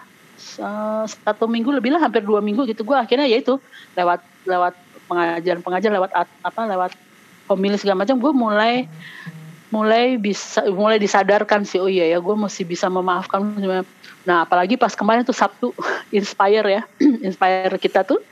Satu 1.09 1.49
minggu 1.49 1.73
lebih 1.73 1.97
lah 1.97 2.05
hampir 2.05 2.21
dua 2.21 2.45
minggu 2.45 2.69
gitu. 2.69 2.85
Gue 2.85 2.93
akhirnya 2.93 3.25
ya 3.25 3.41
itu 3.41 3.57
lewat 3.97 4.21
lewat 4.45 4.77
pengajaran 5.09 5.61
pengajaran 5.65 5.95
lewat 5.97 6.11
apa 6.45 6.61
lewat 6.69 6.91
pemilih 7.47 7.79
segala 7.79 8.03
macam 8.03 8.19
gue 8.19 8.31
mulai 8.35 8.85
mulai 9.67 10.15
bisa 10.15 10.63
mulai 10.71 10.95
disadarkan 10.95 11.67
sih 11.67 11.79
oh 11.83 11.91
iya 11.91 12.07
ya 12.07 12.17
gue 12.23 12.35
mesti 12.35 12.63
bisa 12.63 12.87
memaafkan 12.87 13.43
nah 14.23 14.47
apalagi 14.47 14.79
pas 14.79 14.95
kemarin 14.95 15.27
tuh 15.27 15.35
Sabtu 15.35 15.75
inspire 16.17 16.63
ya 16.63 16.81
inspire 17.27 17.75
kita 17.75 18.07
tuh 18.07 18.23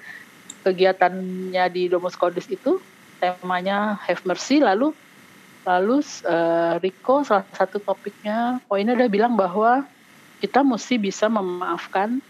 kegiatannya 0.64 1.66
di 1.70 1.92
Domus 1.92 2.16
Kodis 2.16 2.48
itu 2.48 2.80
temanya 3.20 4.00
have 4.08 4.24
mercy 4.24 4.64
lalu 4.64 4.96
lalu 5.68 6.00
uh, 6.30 6.78
Rico 6.80 7.26
salah 7.26 7.44
satu 7.52 7.82
topiknya 7.84 8.64
poinnya 8.70 8.96
dia 8.96 9.10
bilang 9.12 9.36
bahwa 9.36 9.84
kita 10.40 10.62
mesti 10.64 10.96
bisa 11.02 11.28
memaafkan 11.28 12.22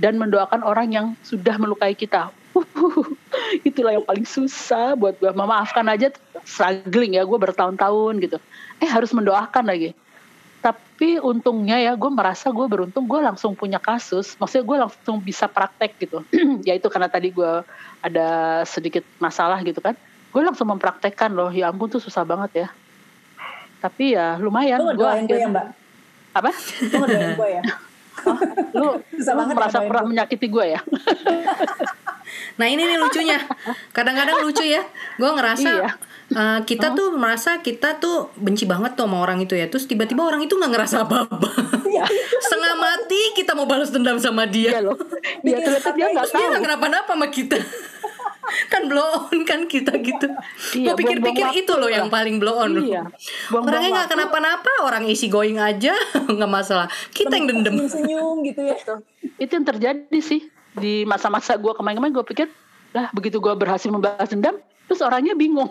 dan 0.00 0.16
mendoakan 0.16 0.64
orang 0.64 0.88
yang 0.88 1.06
sudah 1.20 1.60
melukai 1.60 1.92
kita 1.92 2.32
itulah 3.68 3.94
yang 3.94 4.04
paling 4.06 4.26
susah 4.26 4.98
buat 4.98 5.16
gue 5.18 5.30
memaafkan 5.30 5.86
aja 5.86 6.10
struggling 6.42 7.16
ya 7.18 7.22
gue 7.22 7.38
bertahun-tahun 7.38 8.14
gitu. 8.22 8.38
Eh 8.82 8.88
harus 8.90 9.10
mendoakan 9.14 9.64
lagi. 9.70 9.94
Tapi 10.60 11.16
untungnya 11.22 11.80
ya 11.80 11.92
gue 11.96 12.10
merasa 12.12 12.52
gue 12.52 12.66
beruntung 12.68 13.08
gue 13.08 13.20
langsung 13.22 13.56
punya 13.56 13.80
kasus. 13.80 14.36
Maksudnya 14.36 14.64
gue 14.66 14.76
langsung 14.88 15.16
bisa 15.22 15.46
praktek 15.48 15.96
gitu. 16.00 16.22
Ya 16.68 16.76
itu 16.76 16.86
karena 16.92 17.08
tadi 17.08 17.32
gue 17.32 17.64
ada 18.04 18.28
sedikit 18.68 19.04
masalah 19.22 19.60
gitu 19.64 19.80
kan. 19.80 19.96
Gue 20.30 20.42
langsung 20.44 20.68
mempraktekkan 20.68 21.32
loh. 21.32 21.50
Ya 21.50 21.72
ampun 21.72 21.88
tuh 21.88 22.02
susah 22.02 22.26
banget 22.26 22.66
ya. 22.66 22.68
Tapi 23.80 24.12
ya 24.12 24.36
lumayan 24.36 24.84
gue 24.92 25.10
ya 25.32 25.48
mbak? 25.48 25.66
Apa? 26.36 26.50
Gue 27.34 27.48
ya? 27.48 27.64
Oh, 28.26 28.36
lu, 28.76 28.88
lu 29.00 29.42
merasa 29.56 29.80
pernah 29.80 30.04
menyakiti 30.04 30.46
gue 30.50 30.76
ya 30.76 30.80
Nah 32.56 32.66
ini 32.68 32.82
nih 32.84 32.98
lucunya. 33.00 33.38
Kadang-kadang 33.96 34.44
lucu 34.44 34.64
ya. 34.64 34.82
Gue 35.16 35.30
ngerasa 35.32 35.70
iya. 35.70 35.90
uh, 36.36 36.60
kita 36.68 36.92
tuh 36.92 37.16
merasa 37.16 37.60
kita 37.64 37.96
tuh 37.96 38.28
benci 38.36 38.68
banget 38.68 38.96
tuh 38.98 39.08
sama 39.08 39.24
orang 39.24 39.40
itu 39.40 39.56
ya. 39.56 39.66
Terus 39.70 39.88
tiba-tiba 39.88 40.26
orang 40.26 40.44
itu 40.44 40.56
nggak 40.56 40.72
ngerasa 40.72 40.96
apa-apa. 41.08 41.50
Iya. 41.90 42.04
Setengah 42.38 42.74
mati 42.78 43.20
kita 43.34 43.56
mau 43.58 43.66
balas 43.66 43.90
dendam 43.90 44.20
sama 44.20 44.46
dia. 44.46 44.78
Iya 44.78 44.80
loh. 44.86 44.96
Dia 45.42 45.58
ternyata 45.58 45.90
dia 45.96 46.06
nggak 46.12 46.26
tahu. 46.30 46.38
Dia 46.38 46.58
kenapa-napa 46.60 47.10
sama 47.16 47.28
kita. 47.28 47.58
kan 48.72 48.82
blow 48.90 49.30
on 49.30 49.46
kan 49.46 49.70
kita 49.70 49.94
gitu. 50.02 50.26
Iya, 50.74 50.90
gue 50.90 50.94
pikir-pikir 50.98 51.46
itu 51.54 51.72
loh 51.78 51.86
yang 51.86 52.10
paling 52.10 52.42
blow 52.42 52.66
on. 52.66 52.82
Iya. 52.82 53.06
Buang 53.50 53.66
Orangnya 53.66 53.90
nggak 54.02 54.10
kenapa-napa, 54.10 54.72
orang 54.82 55.06
isi 55.06 55.30
going 55.30 55.62
aja 55.62 55.94
nggak 56.34 56.50
masalah. 56.50 56.90
Kita 57.14 57.30
yang 57.30 57.46
dendam. 57.46 57.78
Senyum 57.86 58.42
gitu 58.42 58.60
ya. 58.66 58.76
Itu 59.38 59.52
yang 59.54 59.66
terjadi 59.66 60.18
sih 60.18 60.50
di 60.76 61.02
masa-masa 61.02 61.58
gue 61.58 61.72
kemarin-kemarin 61.74 62.14
gue 62.14 62.26
pikir 62.26 62.48
lah 62.94 63.10
begitu 63.14 63.38
gue 63.38 63.54
berhasil 63.54 63.90
membalas 63.90 64.30
dendam 64.30 64.58
terus 64.90 65.00
orangnya 65.02 65.38
bingung. 65.38 65.70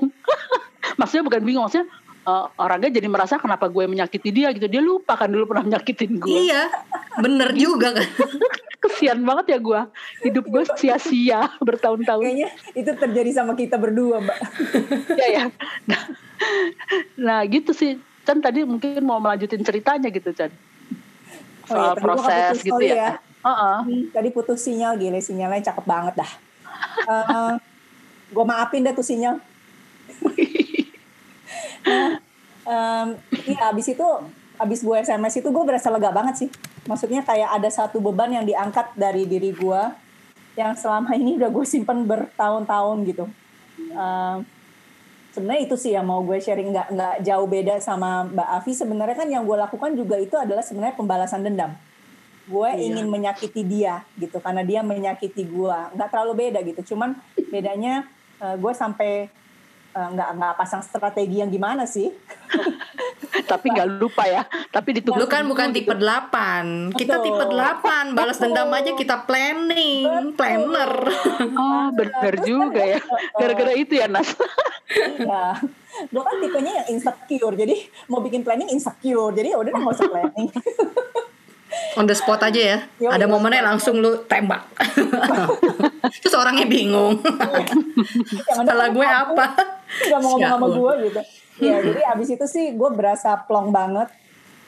Maksudnya 1.00 1.24
bukan 1.28 1.42
bingung 1.44 1.64
maksudnya 1.68 1.88
uh, 2.24 2.48
orangnya 2.56 3.00
jadi 3.00 3.08
merasa 3.12 3.36
kenapa 3.36 3.68
gue 3.68 3.84
menyakiti 3.88 4.32
dia 4.32 4.52
gitu. 4.56 4.68
Dia 4.72 4.80
lupa 4.80 5.20
kan 5.20 5.28
dulu 5.28 5.52
pernah 5.52 5.68
menyakitin 5.68 6.20
gue 6.20 6.48
iya 6.48 6.72
bener 7.20 7.52
juga 7.56 8.00
kan. 8.00 8.08
Kesian 8.84 9.20
banget 9.28 9.56
ya 9.56 9.60
gue 9.60 9.82
hidup 10.24 10.46
gue 10.48 10.64
sia-sia 10.80 11.52
bertahun-tahun. 11.60 12.24
Kayaknya 12.24 12.50
itu 12.80 12.92
terjadi 12.96 13.32
sama 13.36 13.60
kita 13.60 13.76
berdua 13.76 14.24
mbak. 14.24 14.40
Ya 15.20 15.28
ya 15.28 15.44
nah, 15.84 16.02
nah 17.20 17.40
gitu 17.44 17.76
sih. 17.76 18.00
Chan 18.24 18.40
tadi 18.40 18.64
mungkin 18.64 19.04
mau 19.04 19.20
melanjutin 19.20 19.64
ceritanya 19.64 20.08
gitu 20.08 20.32
Chan. 20.32 20.52
Soal 21.68 21.92
oh, 21.92 21.96
iya, 21.96 22.02
proses 22.02 22.56
gitu 22.64 22.84
ya, 22.84 22.96
ya 22.96 23.12
Uh-uh. 23.40 23.88
tadi 24.12 24.30
putus 24.36 24.60
sinyal 24.60 25.00
gile 25.00 25.24
sinyalnya 25.24 25.72
cakep 25.72 25.86
banget 25.88 26.20
dah. 26.20 26.32
Uh, 27.08 27.54
gue 28.36 28.46
maafin 28.46 28.84
deh 28.84 28.92
tuh 28.92 29.06
sinyal. 29.06 29.40
nah, 31.88 32.20
um, 32.68 33.08
iya 33.48 33.72
abis 33.72 33.96
itu 33.96 34.08
abis 34.60 34.80
gue 34.84 34.98
SMS 35.00 35.40
itu 35.40 35.48
gue 35.48 35.64
berasa 35.64 35.88
lega 35.88 36.12
banget 36.12 36.36
sih. 36.46 36.50
Maksudnya 36.84 37.24
kayak 37.24 37.56
ada 37.56 37.70
satu 37.72 38.04
beban 38.04 38.28
yang 38.28 38.44
diangkat 38.44 38.92
dari 39.00 39.24
diri 39.24 39.56
gue 39.56 39.82
yang 40.60 40.76
selama 40.76 41.16
ini 41.16 41.40
udah 41.40 41.48
gue 41.48 41.64
simpen 41.64 42.04
bertahun-tahun 42.04 42.98
gitu. 43.08 43.26
Uh, 43.96 44.44
sebenarnya 45.32 45.64
itu 45.64 45.76
sih 45.80 45.96
yang 45.96 46.04
mau 46.04 46.20
gue 46.28 46.36
sharing 46.44 46.76
nggak 46.76 46.88
nggak 46.92 47.16
jauh 47.24 47.48
beda 47.48 47.80
sama 47.80 48.28
Mbak 48.28 48.50
Avi 48.60 48.72
sebenarnya 48.76 49.16
kan 49.16 49.30
yang 49.32 49.48
gue 49.48 49.56
lakukan 49.56 49.96
juga 49.96 50.20
itu 50.20 50.36
adalah 50.36 50.60
sebenarnya 50.60 51.00
pembalasan 51.00 51.48
dendam 51.48 51.72
gue 52.50 52.70
iya. 52.74 52.82
ingin 52.90 53.06
menyakiti 53.06 53.62
dia 53.62 54.02
gitu. 54.18 54.42
Karena 54.42 54.66
dia 54.66 54.82
menyakiti 54.82 55.46
gue 55.46 55.78
nggak 55.94 56.10
terlalu 56.10 56.34
beda 56.50 56.60
gitu. 56.66 56.94
Cuman 56.94 57.14
bedanya 57.54 58.10
uh, 58.42 58.58
gue 58.58 58.74
sampai 58.74 59.30
uh, 59.94 60.08
nggak 60.14 60.30
nggak 60.38 60.54
pasang 60.58 60.82
strategi 60.82 61.42
yang 61.42 61.54
gimana 61.54 61.86
sih? 61.86 62.10
Tapi 63.52 63.66
nggak 63.74 63.90
lupa 64.02 64.26
ya. 64.26 64.46
Tapi 64.74 65.02
ditunggu 65.02 65.22
lu 65.22 65.28
kan 65.30 65.46
bukan 65.46 65.70
tipe 65.74 65.94
gitu. 65.94 66.02
delapan. 66.02 66.90
Kita 66.94 67.22
tipe 67.22 67.44
delapan. 67.46 68.14
Balas 68.18 68.42
dendam 68.42 68.70
aja 68.74 68.92
kita 68.98 69.26
planning 69.26 70.34
Betul. 70.34 70.38
planner. 70.38 70.94
Oh 71.60 71.92
benar 71.92 72.36
juga 72.46 72.82
ya. 72.84 73.00
Gara-gara 73.40 73.74
itu 73.76 73.96
ya 73.96 74.08
Nas? 74.08 74.36
Ya 75.20 75.58
gue 76.10 76.24
kan 76.24 76.36
tipenya 76.40 76.72
yang 76.84 76.88
insecure. 76.98 77.56
Jadi 77.58 77.76
mau 78.08 78.22
bikin 78.24 78.42
planning 78.42 78.70
insecure. 78.72 79.34
Jadi 79.34 79.54
ya 79.54 79.58
udah 79.60 79.72
nggak 79.72 79.96
usah 79.96 80.10
planning 80.10 80.50
on 81.98 82.06
the 82.06 82.16
spot 82.16 82.42
aja 82.46 82.62
ya. 82.62 82.78
Yo, 83.02 83.10
ada 83.10 83.26
momennya 83.26 83.66
langsung 83.66 84.00
lu 84.00 84.24
tembak. 84.26 84.66
Terus 86.22 86.36
orangnya 86.36 86.66
bingung. 86.70 87.20
Salah 88.68 88.90
gue 88.92 89.08
apa? 89.08 89.46
Gak 90.08 90.20
mau 90.22 90.38
ngomong 90.38 90.50
sama 90.50 90.68
gue 90.70 90.94
gitu. 91.10 91.22
Ya 91.60 91.84
jadi 91.84 92.02
abis 92.16 92.40
itu 92.40 92.46
sih 92.48 92.66
gue 92.74 92.90
berasa 92.96 93.36
plong 93.46 93.74
banget. 93.74 94.08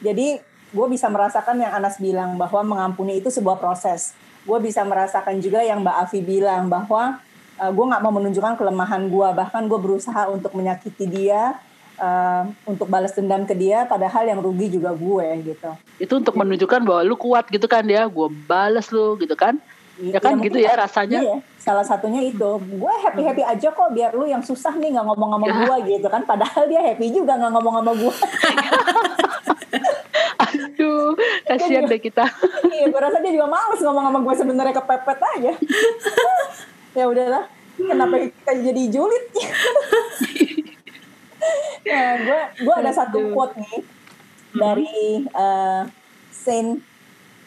Jadi 0.01 0.41
gue 0.71 0.87
bisa 0.87 1.07
merasakan 1.11 1.61
yang 1.61 1.71
Anas 1.71 1.99
bilang 1.99 2.35
bahwa 2.35 2.63
mengampuni 2.63 3.19
itu 3.19 3.31
sebuah 3.31 3.59
proses. 3.59 4.15
Gue 4.43 4.57
bisa 4.59 4.81
merasakan 4.81 5.37
juga 5.39 5.61
yang 5.61 5.85
Mbak 5.85 5.97
Afi 6.07 6.19
bilang 6.25 6.67
bahwa 6.67 7.21
uh, 7.61 7.71
gue 7.71 7.85
nggak 7.85 8.01
mau 8.01 8.11
menunjukkan 8.11 8.57
kelemahan 8.59 9.07
gue. 9.07 9.27
Bahkan 9.37 9.63
gue 9.69 9.79
berusaha 9.79 10.27
untuk 10.27 10.51
menyakiti 10.57 11.05
dia 11.07 11.55
uh, 12.01 12.43
untuk 12.65 12.89
balas 12.89 13.13
dendam 13.13 13.45
ke 13.45 13.53
dia 13.53 13.85
padahal 13.85 14.25
yang 14.25 14.41
rugi 14.41 14.73
juga 14.73 14.91
gue 14.97 15.53
gitu. 15.53 15.69
Itu 16.01 16.13
untuk 16.17 16.33
menunjukkan 16.33 16.81
bahwa 16.81 17.01
lu 17.05 17.15
kuat 17.15 17.45
gitu 17.53 17.69
kan 17.69 17.85
ya 17.85 18.09
gue 18.09 18.27
balas 18.49 18.89
lu 18.89 19.15
gitu 19.21 19.37
kan? 19.37 19.61
Ya 20.01 20.17
kan 20.17 20.41
gitu 20.41 20.57
ya 20.57 20.73
rasanya? 20.73 21.21
iya, 21.21 21.37
salah 21.61 21.85
satunya 21.85 22.25
itu. 22.25 22.49
Gue 22.57 22.93
happy 23.05 23.21
happy 23.21 23.43
aja 23.45 23.69
kok 23.69 23.93
biar 23.93 24.17
lu 24.17 24.25
yang 24.25 24.41
susah 24.41 24.73
nih 24.73 24.97
nggak 24.97 25.05
ngomong 25.05 25.29
sama 25.37 25.47
gue 25.61 25.75
gitu 25.93 26.07
kan? 26.09 26.25
Padahal 26.25 26.65
dia 26.65 26.81
happy 26.81 27.13
juga 27.13 27.37
nggak 27.37 27.51
ngomong 27.53 27.73
sama 27.79 27.91
gue 27.93 28.15
aduh 30.51 31.13
kasihan 31.47 31.85
deh 31.87 32.01
kita. 32.01 32.25
Iya 32.81 32.89
gue 32.89 33.01
rasa 33.01 33.21
dia 33.21 33.31
juga 33.35 33.47
males 33.51 33.79
ngomong 33.83 34.03
sama 34.09 34.19
gue 34.25 34.35
sebenarnya 34.35 34.73
kepepet 34.73 35.19
aja. 35.37 35.53
Ya 36.91 37.07
udahlah 37.07 37.47
kenapa 37.79 38.19
kita 38.19 38.51
jadi 38.67 38.83
julid 38.91 39.25
nah 41.87 42.09
gue 42.21 42.41
gue 42.61 42.75
ada 42.75 42.91
satu 42.93 43.33
quote 43.33 43.57
nih 43.57 43.79
dari 44.53 45.25
uh, 45.33 45.87
Saint 46.29 46.79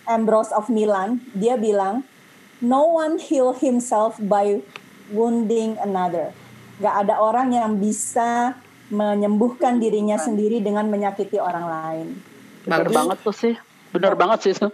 Ambrose 0.04 0.52
of 0.52 0.68
Milan 0.68 1.22
dia 1.32 1.54
bilang 1.56 2.04
no 2.64 2.96
one 2.96 3.20
heal 3.20 3.52
himself 3.56 4.16
by 4.20 4.64
wounding 5.12 5.76
another. 5.84 6.32
Gak 6.80 7.06
ada 7.06 7.20
orang 7.20 7.52
yang 7.52 7.76
bisa 7.78 8.56
menyembuhkan 8.88 9.80
dirinya 9.80 10.20
sendiri 10.20 10.60
dengan 10.60 10.88
menyakiti 10.88 11.40
orang 11.40 11.66
lain. 11.66 12.06
Bener 12.64 12.88
Bagus. 12.88 12.96
banget 12.96 13.18
tuh 13.24 13.36
sih. 13.36 13.54
Bener 13.92 14.12
ya. 14.14 14.18
banget 14.18 14.38
sih 14.44 14.52
itu. 14.56 14.68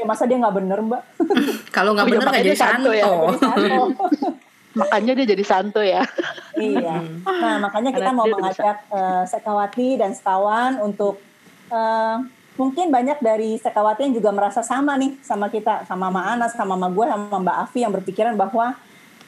ya 0.00 0.04
masa 0.08 0.24
dia 0.24 0.40
nggak 0.40 0.56
bener 0.56 0.78
mbak? 0.80 1.02
Kalau 1.76 1.92
nggak 1.92 2.06
oh, 2.08 2.10
bener 2.12 2.24
nggak 2.24 2.44
jadi 2.44 2.56
santo 2.56 2.90
ya. 2.92 3.04
makanya 4.74 5.12
dia 5.18 5.26
jadi 5.34 5.44
santo 5.44 5.82
ya. 5.82 6.06
iya. 6.58 7.02
Nah 7.42 7.56
makanya 7.58 7.90
kita 7.90 8.10
mau 8.14 8.26
mengajak 8.28 8.86
uh, 8.90 9.24
sekawati 9.26 9.98
dan 9.98 10.14
sekawan 10.14 10.78
untuk 10.78 11.18
uh, 11.72 12.22
mungkin 12.60 12.92
banyak 12.92 13.18
dari 13.24 13.56
sekawati 13.56 14.04
yang 14.04 14.14
juga 14.20 14.30
merasa 14.34 14.60
sama 14.60 14.94
nih 15.00 15.16
sama 15.24 15.48
kita, 15.48 15.88
sama 15.88 16.12
Mama 16.12 16.36
Anas, 16.36 16.52
sama 16.52 16.76
Mama 16.76 16.92
gue, 16.92 17.06
sama 17.08 17.36
Mbak 17.40 17.56
Afi 17.64 17.78
yang 17.82 17.92
berpikiran 17.94 18.34
bahwa 18.36 18.76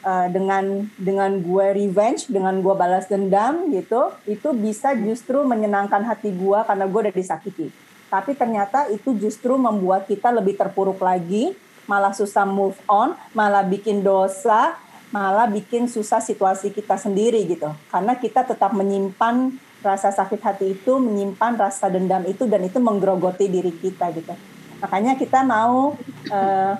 uh, 0.05 0.27
dengan 0.29 0.85
dengan 0.99 1.31
gue 1.41 1.65
revenge, 1.73 2.29
dengan 2.29 2.59
gue 2.61 2.73
balas 2.77 3.09
dendam 3.09 3.71
gitu, 3.73 4.13
itu 4.29 4.49
bisa 4.53 4.93
justru 4.93 5.41
menyenangkan 5.41 6.03
hati 6.05 6.29
gue 6.29 6.59
karena 6.67 6.85
gue 6.85 6.99
udah 7.09 7.15
disakiti. 7.15 7.67
Tapi 8.13 8.37
ternyata 8.37 8.85
itu 8.93 9.17
justru 9.17 9.57
membuat 9.57 10.05
kita 10.05 10.29
lebih 10.29 10.53
terpuruk 10.53 11.01
lagi, 11.01 11.57
malah 11.89 12.13
susah 12.13 12.45
move 12.45 12.77
on, 12.85 13.17
malah 13.33 13.65
bikin 13.65 14.05
dosa, 14.05 14.77
malah 15.13 15.45
bikin 15.45 15.85
susah 15.85 16.17
situasi 16.17 16.73
kita 16.73 16.97
sendiri 16.97 17.45
gitu. 17.45 17.69
Karena 17.93 18.17
kita 18.17 18.41
tetap 18.41 18.73
menyimpan 18.73 19.53
rasa 19.85 20.09
sakit 20.09 20.41
hati 20.41 20.65
itu 20.73 20.97
menyimpan 20.97 21.53
rasa 21.53 21.85
dendam 21.91 22.25
itu 22.25 22.49
dan 22.49 22.65
itu 22.65 22.81
menggerogoti 22.81 23.45
diri 23.45 23.69
kita 23.77 24.09
gitu. 24.17 24.33
Makanya 24.81 25.13
kita 25.13 25.45
mau 25.45 25.93
uh, 26.33 26.73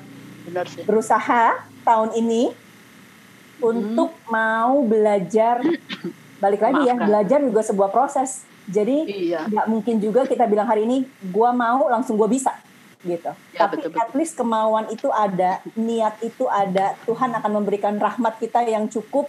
Benar 0.49 0.65
sih. 0.65 0.81
berusaha 0.81 1.61
tahun 1.85 2.17
ini 2.17 2.49
hmm. 2.49 3.61
untuk 3.61 4.17
mau 4.33 4.81
belajar 4.81 5.61
balik 6.41 6.59
lagi 6.65 6.89
ya 6.89 6.97
belajar 6.97 7.39
juga 7.45 7.61
sebuah 7.61 7.93
proses. 7.93 8.49
Jadi 8.63 9.27
iya. 9.29 9.43
nggak 9.45 9.67
mungkin 9.67 9.99
juga 9.99 10.23
kita 10.23 10.47
bilang 10.47 10.65
hari 10.65 10.87
ini 10.87 11.03
gua 11.29 11.51
mau 11.51 11.91
langsung 11.91 12.15
gua 12.15 12.31
bisa 12.31 12.55
gitu. 13.03 13.31
Ya, 13.53 13.67
Tapi 13.67 13.83
betul, 13.83 13.89
betul. 13.91 14.03
at 14.03 14.11
least 14.15 14.33
kemauan 14.39 14.87
itu 14.89 15.11
ada, 15.11 15.59
niat 15.75 16.17
itu 16.23 16.47
ada, 16.47 16.95
Tuhan 17.03 17.35
akan 17.35 17.51
memberikan 17.61 17.95
rahmat 17.99 18.39
kita 18.39 18.63
yang 18.63 18.87
cukup 18.87 19.27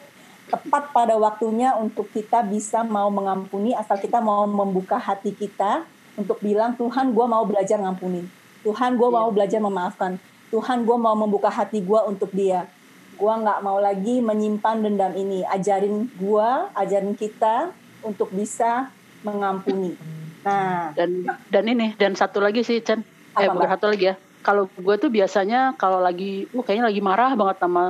tepat 0.49 0.93
pada 0.95 1.15
waktunya 1.19 1.75
untuk 1.75 2.07
kita 2.13 2.45
bisa 2.47 2.85
mau 2.85 3.09
mengampuni 3.09 3.73
asal 3.75 3.97
kita 3.97 4.21
mau 4.21 4.45
membuka 4.45 5.01
hati 5.01 5.33
kita 5.33 5.89
untuk 6.15 6.39
bilang 6.39 6.79
Tuhan 6.79 7.11
gue 7.11 7.27
mau 7.27 7.43
belajar 7.43 7.81
ngampuni. 7.81 8.23
Tuhan 8.63 8.97
gue 8.97 9.09
mau 9.11 9.29
iya. 9.29 9.35
belajar 9.35 9.61
memaafkan. 9.61 10.13
Tuhan 10.49 10.87
gue 10.87 10.97
mau 10.97 11.17
membuka 11.19 11.51
hati 11.51 11.83
gue 11.83 12.01
untuk 12.07 12.31
dia. 12.31 12.71
Gue 13.19 13.31
nggak 13.31 13.61
mau 13.61 13.83
lagi 13.83 14.23
menyimpan 14.23 14.85
dendam 14.85 15.13
ini. 15.19 15.43
Ajarin 15.45 16.07
gue 16.15 16.49
ajarin 16.79 17.15
kita 17.19 17.75
untuk 18.07 18.31
bisa 18.31 18.89
mengampuni. 19.27 19.99
Nah. 20.45 20.93
Dan 20.95 21.25
dan 21.51 21.65
ini 21.67 21.97
dan 21.99 22.15
satu 22.15 22.39
lagi 22.39 22.63
sih 22.63 22.79
Chen 22.85 23.03
eh 23.39 23.49
bukan 23.51 23.69
satu 23.69 23.87
lagi 23.91 24.05
ya 24.13 24.15
kalau 24.45 24.69
gue 24.69 24.97
tuh 25.01 25.09
biasanya 25.09 25.73
kalau 25.81 25.99
lagi 26.05 26.45
uh 26.53 26.63
kayaknya 26.63 26.93
lagi 26.93 27.01
marah 27.01 27.33
banget 27.33 27.57
sama 27.65 27.85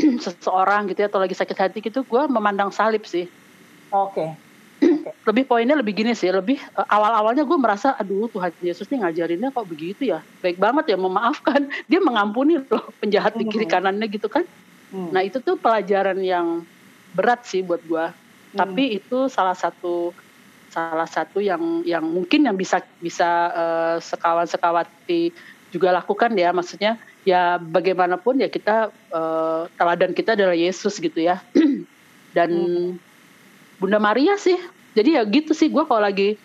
seseorang 0.24 0.88
gitu 0.90 1.04
ya 1.04 1.08
atau 1.12 1.20
lagi 1.20 1.36
sakit 1.36 1.56
hati 1.60 1.78
gitu 1.84 2.00
gue 2.02 2.22
memandang 2.26 2.72
salib 2.72 3.04
sih 3.04 3.28
oke 3.92 4.16
okay. 4.16 4.28
okay. 4.80 5.12
lebih 5.28 5.44
poinnya 5.44 5.76
lebih 5.76 5.92
gini 5.92 6.16
sih 6.16 6.32
lebih 6.32 6.56
uh, 6.74 6.88
awal 6.88 7.12
awalnya 7.12 7.44
gue 7.44 7.58
merasa 7.60 7.92
aduh 8.00 8.32
Tuhan 8.32 8.50
Yesus 8.64 8.88
nih 8.88 9.04
ngajarinnya 9.04 9.52
kok 9.52 9.68
begitu 9.68 10.08
ya 10.16 10.24
baik 10.40 10.56
banget 10.56 10.96
ya 10.96 10.96
memaafkan 10.96 11.68
dia 11.90 12.00
mengampuni 12.00 12.56
loh 12.58 12.88
penjahat 12.98 13.36
di 13.36 13.44
kiri 13.44 13.68
hmm. 13.68 13.74
kanannya 13.76 14.06
gitu 14.08 14.32
kan 14.32 14.48
hmm. 14.96 15.12
nah 15.12 15.20
itu 15.20 15.38
tuh 15.44 15.60
pelajaran 15.60 16.18
yang 16.24 16.64
berat 17.12 17.44
sih 17.44 17.60
buat 17.60 17.84
gue 17.84 18.06
hmm. 18.08 18.56
tapi 18.56 18.96
itu 18.96 19.28
salah 19.28 19.54
satu 19.54 20.16
salah 20.70 21.06
satu 21.10 21.42
yang 21.42 21.82
yang 21.82 22.06
mungkin 22.06 22.46
yang 22.46 22.54
bisa 22.54 22.80
bisa 23.02 23.50
uh, 23.50 23.96
sekawan 23.98 24.46
sekawati 24.46 25.34
juga 25.74 25.90
lakukan 25.90 26.30
ya. 26.38 26.54
Maksudnya 26.54 26.96
ya 27.26 27.58
bagaimanapun 27.58 28.40
ya 28.40 28.48
kita 28.48 28.94
uh, 29.10 29.66
teladan 29.74 30.14
kita 30.14 30.38
adalah 30.38 30.54
Yesus 30.54 31.02
gitu 31.02 31.18
ya. 31.18 31.42
Dan 32.36 32.50
hmm. 32.50 32.90
Bunda 33.82 33.98
Maria 33.98 34.38
sih 34.38 34.56
jadi 34.94 35.20
ya 35.20 35.22
gitu 35.26 35.52
sih. 35.52 35.66
Gue 35.66 35.82
kalau 35.84 36.06
lagi 36.06 36.38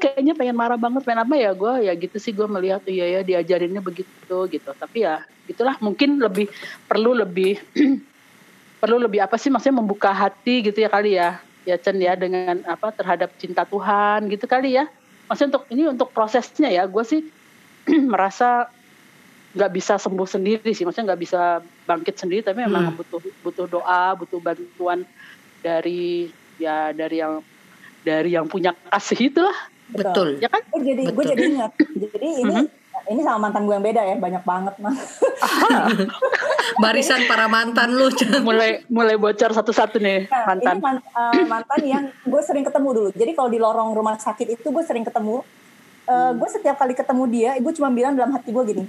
kayaknya 0.00 0.32
pengen 0.32 0.56
marah 0.56 0.80
banget 0.80 1.04
pengen 1.04 1.28
apa 1.28 1.36
ya 1.36 1.52
gue 1.52 1.72
ya 1.84 1.92
gitu 1.92 2.16
sih 2.16 2.32
gue 2.32 2.48
melihat 2.48 2.80
iya 2.88 3.20
ya 3.20 3.20
diajarinnya 3.20 3.84
begitu 3.84 4.36
gitu. 4.48 4.70
Tapi 4.72 5.04
ya 5.04 5.20
itulah 5.44 5.76
mungkin 5.84 6.16
lebih 6.16 6.48
perlu 6.88 7.12
lebih 7.12 7.60
perlu 8.80 8.96
lebih 8.96 9.20
apa 9.20 9.36
sih 9.36 9.52
maksudnya 9.52 9.84
membuka 9.84 10.08
hati 10.08 10.64
gitu 10.64 10.80
ya 10.80 10.88
kali 10.88 11.20
ya 11.20 11.36
ya 11.70 11.78
Chen 11.78 12.02
ya 12.02 12.18
dengan 12.18 12.66
apa 12.66 12.90
terhadap 12.90 13.30
cinta 13.38 13.62
Tuhan 13.64 14.26
gitu 14.26 14.50
kali 14.50 14.74
ya. 14.74 14.90
Maksudnya 15.30 15.56
untuk 15.56 15.64
ini 15.70 15.82
untuk 15.86 16.08
prosesnya 16.10 16.68
ya. 16.68 16.84
Gue 16.90 17.06
sih 17.06 17.22
merasa 18.12 18.66
nggak 19.54 19.72
bisa 19.74 19.94
sembuh 19.98 20.26
sendiri 20.26 20.70
sih. 20.74 20.82
Maksudnya 20.82 21.14
nggak 21.14 21.22
bisa 21.22 21.62
bangkit 21.86 22.18
sendiri 22.18 22.42
tapi 22.42 22.66
memang 22.66 22.94
hmm. 22.94 22.98
butuh 22.98 23.20
butuh 23.46 23.66
doa 23.70 24.14
butuh 24.18 24.38
bantuan 24.42 25.06
dari 25.62 26.30
ya 26.58 26.90
dari 26.90 27.22
yang 27.22 27.42
dari 28.02 28.30
yang 28.34 28.50
punya 28.50 28.74
kasih 28.90 29.30
itulah. 29.30 29.58
Betul. 29.90 30.38
Ya 30.38 30.50
kan? 30.50 30.62
Gue 30.70 30.82
jadi 30.82 31.02
gue 31.06 31.24
jadi 31.24 31.42
ingat. 31.46 31.72
Jadi 31.78 32.26
ini 32.26 32.42
mm 32.46 32.50
-hmm. 32.50 32.79
Ini 33.08 33.20
sama 33.24 33.48
mantan 33.48 33.64
gue 33.64 33.74
yang 33.74 33.86
beda 33.86 34.02
ya 34.04 34.16
banyak 34.20 34.42
banget 34.44 34.74
mah 34.82 34.94
barisan 36.82 37.28
para 37.28 37.46
mantan 37.46 37.92
lu 37.92 38.08
mulai 38.40 38.84
mulai 38.88 39.16
bocor 39.20 39.52
satu-satu 39.52 40.00
nih 40.00 40.26
nah, 40.30 40.44
mantan. 40.54 40.74
ini 40.76 40.82
man, 40.82 40.96
uh, 41.12 41.44
mantan 41.46 41.80
yang 41.84 42.04
gue 42.24 42.42
sering 42.44 42.64
ketemu 42.64 42.88
dulu. 42.94 43.08
Jadi 43.12 43.32
kalau 43.36 43.50
di 43.52 43.58
lorong 43.60 43.90
rumah 43.92 44.16
sakit 44.16 44.60
itu 44.60 44.66
gue 44.70 44.84
sering 44.84 45.04
ketemu. 45.04 45.42
Uh, 46.10 46.34
gue 46.34 46.48
setiap 46.50 46.74
kali 46.74 46.96
ketemu 46.96 47.22
dia 47.30 47.50
gue 47.62 47.72
cuma 47.76 47.86
bilang 47.94 48.18
dalam 48.18 48.34
hati 48.34 48.50
gue 48.50 48.64
gini 48.66 48.84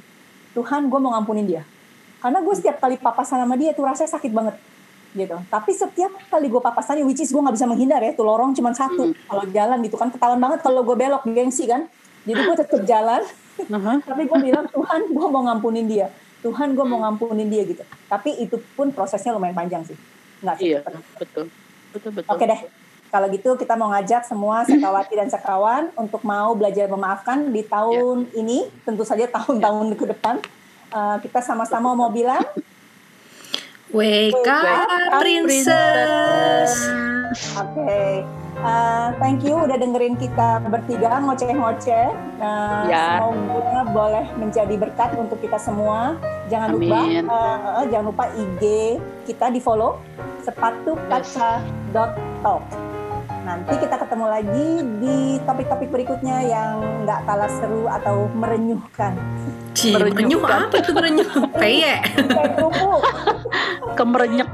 Tuhan 0.58 0.90
gue 0.90 1.00
mau 1.00 1.14
ngampunin 1.18 1.46
dia. 1.46 1.64
Karena 2.22 2.40
gue 2.42 2.54
setiap 2.54 2.78
kali 2.82 2.98
papasan 2.98 3.42
sama 3.42 3.58
dia 3.58 3.74
tuh 3.74 3.86
rasanya 3.86 4.12
sakit 4.14 4.32
banget 4.32 4.56
gitu. 5.12 5.38
Tapi 5.52 5.72
setiap 5.76 6.12
kali 6.32 6.48
gue 6.48 6.62
papasan 6.64 7.04
which 7.04 7.20
is 7.20 7.30
gue 7.30 7.42
nggak 7.42 7.56
bisa 7.58 7.68
menghindar 7.68 8.02
ya 8.02 8.16
tuh 8.16 8.26
lorong 8.26 8.56
cuma 8.56 8.72
satu. 8.72 9.12
Hmm. 9.12 9.16
kalau 9.28 9.44
jalan 9.50 9.78
gitu 9.84 9.96
kan 10.00 10.10
ketahuan 10.10 10.40
banget 10.40 10.60
kalau 10.64 10.82
gue 10.86 10.96
belok 10.96 11.24
gengsi 11.30 11.68
kan 11.68 11.86
jadi 12.26 12.40
gue 12.42 12.56
tetap 12.58 12.82
jalan 12.86 13.22
uh-huh. 13.68 13.96
tapi 14.10 14.22
gue 14.30 14.40
bilang 14.42 14.66
Tuhan 14.70 15.02
gue 15.10 15.28
mau 15.28 15.44
ngampunin 15.50 15.86
dia 15.88 16.08
Tuhan 16.42 16.74
gue 16.74 16.86
mau 16.86 17.00
ngampunin 17.06 17.48
dia 17.50 17.64
gitu 17.66 17.84
tapi 18.10 18.38
itu 18.42 18.58
pun 18.74 18.90
prosesnya 18.90 19.34
lumayan 19.34 19.56
panjang 19.58 19.84
sih 19.86 19.98
nggak 20.42 20.56
sih 20.58 20.74
iya, 20.74 20.80
betul 21.18 21.50
betul 21.94 22.12
betul 22.18 22.32
oke 22.34 22.46
deh 22.46 22.62
kalau 23.12 23.28
gitu 23.28 23.60
kita 23.60 23.76
mau 23.76 23.92
ngajak 23.92 24.24
semua 24.24 24.64
sekawati 24.64 25.20
dan 25.20 25.28
sekawan 25.28 25.92
untuk 26.00 26.24
mau 26.24 26.56
belajar 26.56 26.88
memaafkan 26.88 27.52
di 27.52 27.60
tahun 27.68 28.32
yeah. 28.32 28.40
ini, 28.40 28.58
tentu 28.88 29.04
saja 29.04 29.28
tahun-tahun 29.28 29.92
yeah. 29.92 30.00
ke 30.00 30.06
depan. 30.16 30.36
Uh, 30.96 31.20
kita 31.20 31.44
sama-sama 31.44 31.92
mau 31.92 32.08
bilang 32.08 32.40
Wake 33.92 34.48
up, 34.48 35.20
princess. 35.20 36.72
Oke, 37.60 37.76
okay. 37.84 38.24
Uh, 38.62 38.70
eh, 38.70 39.08
thank 39.18 39.42
you 39.44 39.58
udah 39.58 39.78
dengerin 39.78 40.16
kita 40.18 40.62
bertiga 40.70 41.20
ngoceh-ngoceh. 41.22 42.08
Uh, 42.42 42.86
ya. 42.88 43.22
Semoga 43.22 43.80
boleh 43.92 44.26
menjadi 44.38 44.76
berkat 44.78 45.18
untuk 45.18 45.38
kita 45.42 45.58
semua. 45.58 46.18
Jangan 46.50 46.78
Amin. 46.78 46.90
lupa, 46.90 47.00
uh, 47.32 47.58
uh, 47.82 47.86
jangan 47.90 48.06
lupa 48.14 48.26
IG 48.34 48.64
kita 49.26 49.50
di 49.54 49.60
follow 49.62 49.98
sepatu 50.42 50.98
kaca 51.10 51.62
dot 51.94 52.18
talk. 52.42 52.64
Nanti 53.42 53.74
kita 53.82 53.98
ketemu 53.98 54.26
lagi 54.30 54.68
di 55.02 55.18
topik-topik 55.50 55.90
berikutnya 55.90 56.46
yang 56.46 56.74
nggak 57.04 57.26
kalah 57.26 57.50
seru 57.50 57.90
atau 57.90 58.30
merenyuhkan. 58.38 59.18
Cih, 59.74 59.98
merenyuh 59.98 60.46
apa 60.46 60.78
itu 60.78 60.92
merenyuh? 60.94 61.30
Peye. 61.58 62.06
Kemerenyek. 63.98 64.50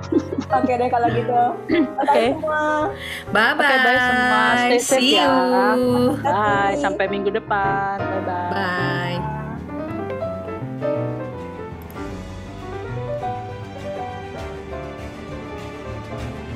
Oke 0.48 0.74
deh 0.80 0.88
kalau 0.88 1.08
gitu. 1.12 1.42
Oke 2.04 2.22
semua. 2.32 2.96
Bye 3.36 3.54
bye. 3.60 3.68
Oke, 3.68 3.76
bye 3.84 4.00
semua. 4.00 4.42
Stay 4.56 4.80
safe 4.80 5.02
See 5.04 5.20
ya. 5.20 5.28
you. 5.28 6.16
Bye, 6.24 6.76
sampai 6.80 7.06
minggu 7.12 7.30
depan. 7.36 8.00
Bye 8.00 8.24
bye. 8.24 8.52
Bye. 8.56 9.20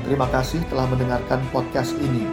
Terima 0.07 0.27
kasih 0.27 0.59
telah 0.67 0.87
mendengarkan 0.91 1.39
podcast 1.55 1.95
ini. 1.99 2.27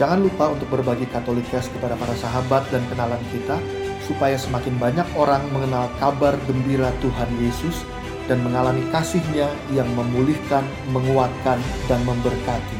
Jangan 0.00 0.24
lupa 0.24 0.48
untuk 0.48 0.72
berbagi 0.72 1.04
Katolikes 1.12 1.68
kepada 1.68 1.92
para 2.00 2.16
sahabat 2.16 2.64
dan 2.72 2.80
kenalan 2.88 3.20
kita, 3.28 3.60
supaya 4.08 4.40
semakin 4.40 4.80
banyak 4.80 5.04
orang 5.16 5.44
mengenal 5.52 5.92
kabar 6.00 6.32
gembira 6.48 6.88
Tuhan 7.04 7.28
Yesus 7.36 7.84
dan 8.26 8.42
mengalami 8.42 8.82
kasih-Nya 8.90 9.48
yang 9.74 9.88
memulihkan, 9.94 10.62
menguatkan, 10.90 11.58
dan 11.86 12.00
memberkati. 12.06 12.78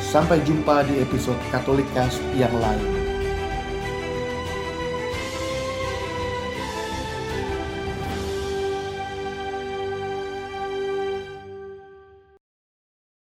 Sampai 0.00 0.42
jumpa 0.42 0.84
di 0.90 1.00
episode 1.00 1.38
Katolikes 1.54 2.18
yang 2.34 2.52
lain. 2.58 2.99